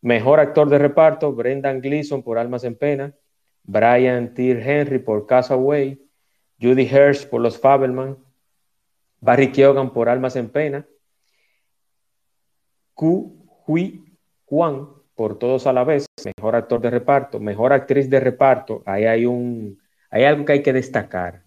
[0.01, 3.15] Mejor actor de reparto, Brendan Gleeson por Almas en Pena,
[3.63, 4.51] Brian T.
[4.51, 5.99] Henry por Away,
[6.61, 8.17] Judy Hirsch por Los Fabelman,
[9.19, 10.85] Barry Keoghan por Almas en Pena,
[12.95, 14.03] Ku Hui
[14.45, 19.05] Kwan por Todos a la vez, mejor actor de reparto, mejor actriz de reparto, ahí
[19.05, 19.79] hay un,
[20.09, 21.43] hay algo que hay que destacar.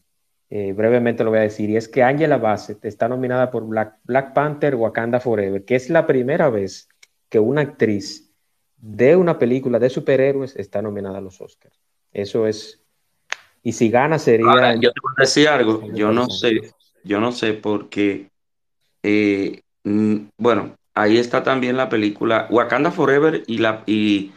[0.51, 3.99] Eh, brevemente lo voy a decir, y es que Angela Bassett está nominada por Black,
[4.05, 6.89] Black Panther Wakanda Forever, que es la primera vez
[7.29, 8.33] que una actriz
[8.79, 11.79] de una película de superhéroes está nominada a los Oscars.
[12.13, 12.81] Eso es.
[13.63, 14.75] Y si gana sería.
[14.77, 15.93] yo te voy a decir algo.
[15.93, 16.73] Yo no sé,
[17.05, 18.31] yo no sé porque,
[19.03, 19.61] eh,
[20.39, 24.33] bueno, ahí está también la película Wakanda Forever y la, y,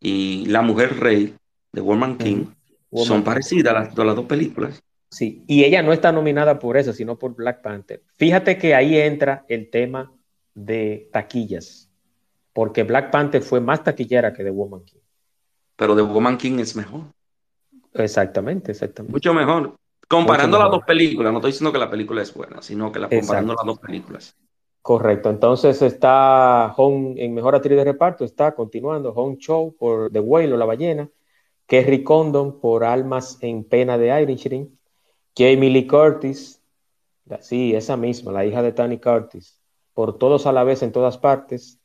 [0.00, 1.34] y la Mujer Rey
[1.72, 2.46] de Woman King.
[2.92, 4.82] Son parecidas las, las dos películas.
[5.08, 8.02] Sí, y ella no está nominada por eso, sino por Black Panther.
[8.16, 10.12] Fíjate que ahí entra el tema
[10.54, 11.88] de taquillas,
[12.52, 15.00] porque Black Panther fue más taquillera que The Woman King.
[15.76, 17.02] Pero The Woman King es mejor.
[17.94, 19.12] Exactamente, exactamente.
[19.12, 19.76] Mucho mejor.
[20.08, 23.08] Comparando las dos películas, no estoy diciendo que la película es buena, sino que la
[23.08, 24.36] comparando las dos películas.
[24.82, 30.54] Correcto, entonces está en Mejor Actriz de Reparto, está continuando Hong Cho por The Whale
[30.54, 31.10] o La Ballena,
[31.66, 34.70] Kerry Condon por Almas en Pena de Irishman,
[35.36, 36.62] Jamie Lee Curtis,
[37.40, 39.60] sí, esa misma, la hija de Tani Curtis,
[39.92, 41.78] por Todos a la vez en todas partes,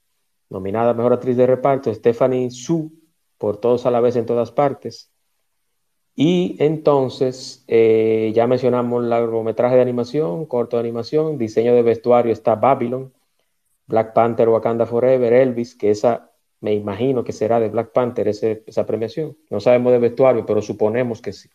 [0.50, 2.94] nominada Mejor Actriz de Reparto, Stephanie Su
[3.38, 5.12] por Todos a la vez en todas partes,
[6.16, 12.56] y entonces, eh, ya mencionamos largometraje de animación, corto de animación, diseño de vestuario está
[12.56, 13.12] Babylon,
[13.88, 18.86] Black Panther, Wakanda Forever, Elvis, que esa me imagino que será de Black Panther esa
[18.86, 19.38] premiación.
[19.50, 21.50] No sabemos de vestuario, pero suponemos que sí.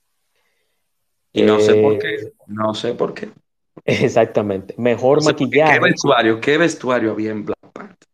[1.33, 2.15] Y no sé por qué.
[2.15, 3.31] Eh, no sé por qué.
[3.85, 4.75] Exactamente.
[4.77, 5.75] Mejor maquillaje.
[5.75, 6.41] ¿Qué vestuario?
[6.41, 8.09] ¿Qué vestuario había en Black Panther?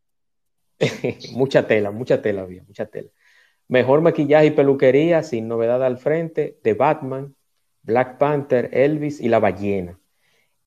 [1.33, 3.11] mucha tela, mucha tela había, mucha tela.
[3.69, 7.35] Mejor maquillaje y peluquería, sin novedad al frente, de Batman,
[7.83, 9.99] Black Panther, Elvis y La Ballena.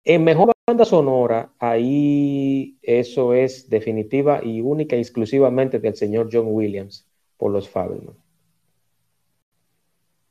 [0.04, 6.47] En mejor banda sonora, ahí eso es definitiva y única y exclusivamente del señor John
[6.47, 8.16] Williams por los Fabelman.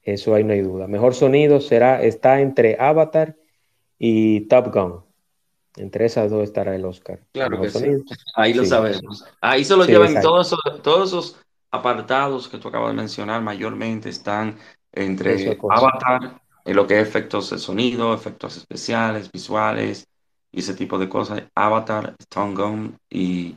[0.02, 0.86] Eso ahí no hay duda.
[0.86, 3.36] Mejor sonido será, está entre Avatar
[3.98, 5.04] y Top Gun.
[5.76, 7.20] Entre esas dos estará el Oscar.
[7.32, 7.86] Claro que sí.
[8.34, 9.24] Ahí lo sabemos.
[9.40, 11.36] Ahí se lo llevan todos, todos esos
[11.70, 14.56] apartados que tú acabas de mencionar mayormente están
[14.92, 20.06] entre Avatar, en lo que es efectos de sonido, efectos especiales, visuales
[20.50, 21.42] y ese tipo de cosas.
[21.54, 23.54] Avatar, Stone Gun y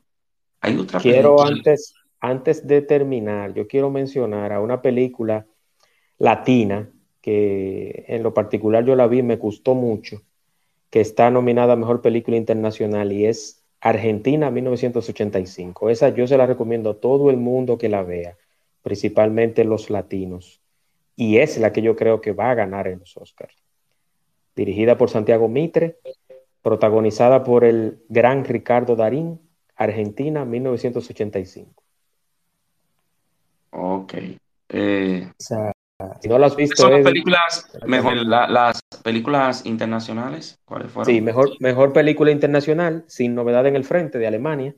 [0.60, 5.46] hay otra Quiero antes, antes de terminar, yo quiero mencionar a una película
[6.18, 6.90] latina
[7.22, 10.22] que en lo particular yo la vi, me gustó mucho,
[10.90, 15.90] que está nominada a Mejor Película Internacional y es Argentina 1985.
[15.90, 18.38] Esa yo se la recomiendo a todo el mundo que la vea,
[18.84, 20.62] principalmente los latinos.
[21.16, 23.56] Y es la que yo creo que va a ganar en los Oscars.
[24.56, 25.98] Dirigida por Santiago Mitre,
[26.62, 29.40] protagonizada por el gran Ricardo Darín,
[29.76, 31.84] Argentina 1985.
[33.72, 34.14] Ok.
[34.70, 35.32] Eh,
[36.22, 36.84] si no las has visto.
[36.84, 40.60] ¿Son las películas, mejor, las películas internacionales?
[40.66, 41.14] ¿Cuáles fueron?
[41.14, 44.76] Sí, mejor, mejor película internacional, sin novedad en el frente, de Alemania.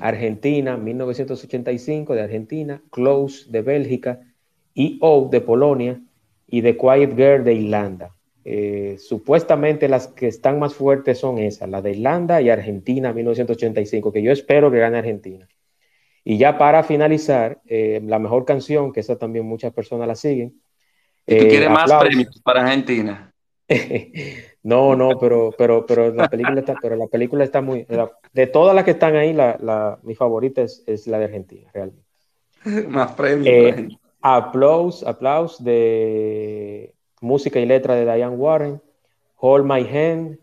[0.00, 2.82] Argentina, 1985, de Argentina.
[2.90, 4.20] Close, de Bélgica.
[4.74, 6.00] E.O., de Polonia.
[6.46, 8.14] Y The Quiet Girl, de Irlanda.
[8.50, 14.10] Eh, supuestamente las que están más fuertes son esas, la de Irlanda y Argentina, 1985,
[14.10, 15.46] que yo espero que gane Argentina.
[16.30, 20.60] Y ya para finalizar, eh, la mejor canción, que esa también muchas personas la siguen.
[21.26, 23.32] ¿Y tú quieres eh, más premios para Argentina?
[24.62, 27.86] no, no, pero, pero, pero, la película está, pero la película está muy...
[28.34, 32.04] de todas las que están ahí, la, mi favorita es, la de Argentina, realmente.
[32.88, 33.46] más premios.
[33.46, 33.88] Eh,
[34.20, 38.82] aplaus, aplaus de música y letra de Diane Warren.
[39.36, 40.38] Hold My Hand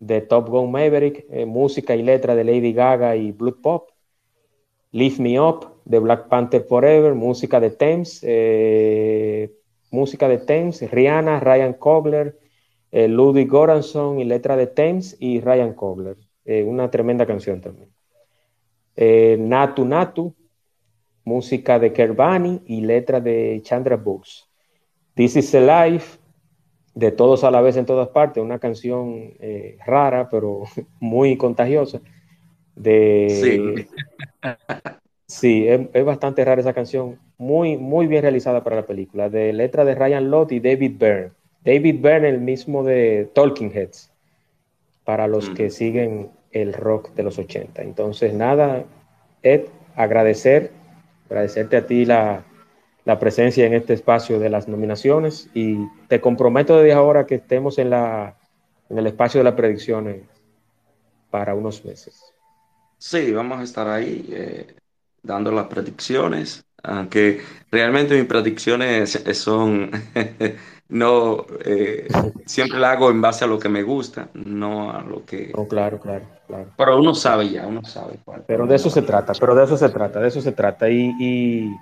[0.00, 1.24] de Top Gun Maverick.
[1.46, 3.90] música y letra de Lady Gaga y Blood Pop.
[4.92, 9.52] Lift Me Up de Black Panther Forever, música de Thames, eh,
[9.90, 12.38] música de Thames, Rihanna, Ryan Coogler,
[12.90, 16.16] eh, Ludwig Goranson y letra de Thames y Ryan Coogler.
[16.44, 17.90] Eh, una tremenda canción también.
[19.48, 20.34] Natu Natu,
[21.24, 24.46] música de Kerbani y letra de Chandra Books.
[25.14, 26.18] This is a Life,
[26.94, 29.32] de todos a la vez en todas partes, una canción
[29.86, 30.64] rara pero
[31.00, 32.00] muy contagiosa
[32.82, 33.86] de...
[35.26, 39.84] Sí, es, bastante rara esa canción, muy, muy bien realizada para la película, de letra
[39.84, 41.30] de Ryan Lott y David Byrne.
[41.64, 44.10] David Byrne, el mismo de Talking Heads,
[45.04, 47.82] para los que siguen el rock de los 80.
[47.82, 48.84] Entonces, nada,
[49.42, 50.70] Ed, agradecer,
[51.28, 52.44] agradecerte a ti la,
[53.04, 55.76] la presencia en este espacio de las nominaciones y
[56.08, 58.36] te comprometo desde ahora que estemos en, la,
[58.88, 60.22] en el espacio de las predicciones
[61.30, 62.34] para unos meses.
[63.00, 64.74] Sí, vamos a estar ahí eh,
[65.22, 67.40] dando las predicciones, aunque
[67.70, 69.90] realmente mis predicciones son,
[70.90, 72.08] no, eh,
[72.44, 75.50] siempre la hago en base a lo que me gusta, no a lo que...
[75.54, 76.66] Oh, claro, claro, claro.
[76.76, 78.44] Pero uno sabe ya, uno sabe cuál.
[78.46, 80.90] Pero de eso se trata, pero de eso se trata, de eso se trata.
[80.90, 81.74] Y, y,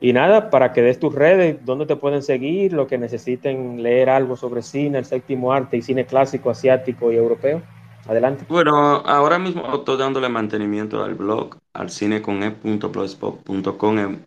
[0.00, 4.08] y nada, para que des tus redes, dónde te pueden seguir, lo que necesiten leer
[4.08, 7.60] algo sobre cine, el séptimo arte y cine clásico, asiático y europeo.
[8.08, 8.44] Adelante.
[8.48, 14.18] Bueno, ahora mismo estoy dándole mantenimiento al blog, al cineconep.blogspot.com.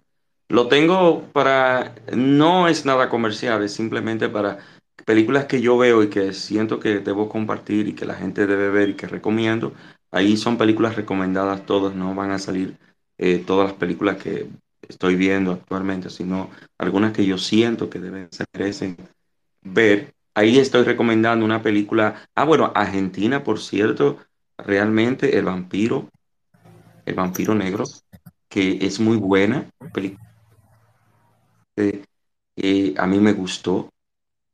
[0.49, 4.57] Lo tengo para, no es nada comercial, es simplemente para
[5.05, 8.69] películas que yo veo y que siento que debo compartir y que la gente debe
[8.69, 9.73] ver y que recomiendo.
[10.11, 12.77] Ahí son películas recomendadas todas, no van a salir
[13.17, 14.47] eh, todas las películas que
[14.87, 18.97] estoy viendo actualmente, sino algunas que yo siento que deben, se merecen
[19.61, 20.13] ver.
[20.39, 24.19] Ahí estoy recomendando una película, ah, bueno, Argentina, por cierto,
[24.57, 26.07] realmente El vampiro,
[27.05, 27.83] El vampiro negro,
[28.49, 30.23] que es muy buena, película
[32.57, 33.89] eh, a mí me gustó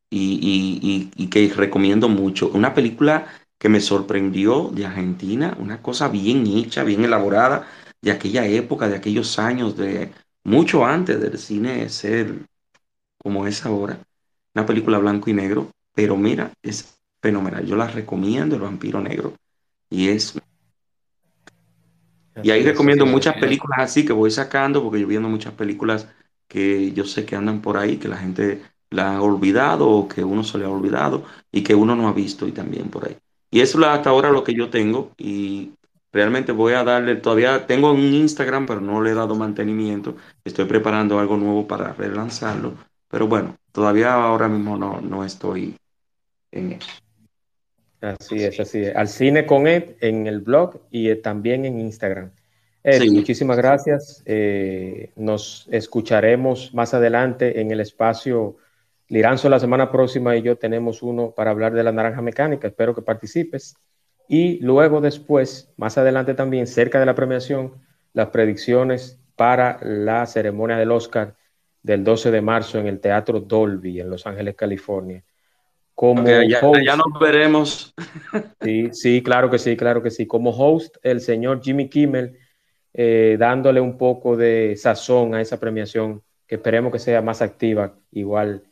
[0.09, 2.49] y- y que recomiendo mucho.
[2.53, 3.27] Una película
[3.59, 7.67] que me sorprendió de Argentina, una cosa bien hecha, bien elaborada,
[8.01, 10.11] de aquella época, de aquellos años, de
[10.43, 12.45] mucho antes del cine ser
[13.17, 13.99] como es ahora.
[14.55, 17.65] Una película blanco y negro, pero mira, es fenomenal.
[17.65, 19.33] Yo la recomiendo, El vampiro negro.
[19.89, 20.35] Y es
[22.43, 26.07] y ahí recomiendo muchas películas así que voy sacando, porque yo viendo muchas películas
[26.47, 30.23] que yo sé que andan por ahí, que la gente la ha olvidado o que
[30.23, 33.17] uno se le ha olvidado y que uno no ha visto y también por ahí.
[33.51, 35.71] Y eso es hasta ahora lo que yo tengo y
[36.11, 40.15] realmente voy a darle, todavía tengo un Instagram, pero no le he dado mantenimiento.
[40.43, 42.73] Estoy preparando algo nuevo para relanzarlo,
[43.07, 45.77] pero bueno, todavía ahora mismo no, no estoy
[46.56, 46.89] eso.
[48.01, 48.95] Así es, así es.
[48.95, 52.32] Al cine con Ed en el blog y eh, también en Instagram.
[52.84, 53.10] Ed, Sí.
[53.10, 54.22] muchísimas gracias.
[54.26, 58.58] Eh, nos escucharemos más adelante en el espacio.
[59.08, 62.68] Liranzo la semana próxima y yo tenemos uno para hablar de la naranja mecánica.
[62.68, 63.76] Espero que participes.
[64.28, 67.74] Y luego después, más adelante también, cerca de la premiación,
[68.14, 71.36] las predicciones para la ceremonia del Oscar
[71.84, 75.24] del 12 de marzo en el Teatro Dolby en Los Ángeles, California.
[75.95, 77.93] Como ya, host- ya nos veremos.
[78.61, 80.27] Sí, sí, claro que sí, claro que sí.
[80.27, 82.37] Como host, el señor Jimmy Kimmel,
[82.93, 87.97] eh, dándole un poco de sazón a esa premiación, que esperemos que sea más activa,
[88.11, 88.63] igual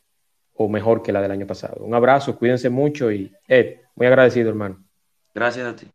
[0.55, 1.83] o mejor que la del año pasado.
[1.83, 4.83] Un abrazo, cuídense mucho y Ed, muy agradecido, hermano.
[5.33, 5.87] Gracias a ti.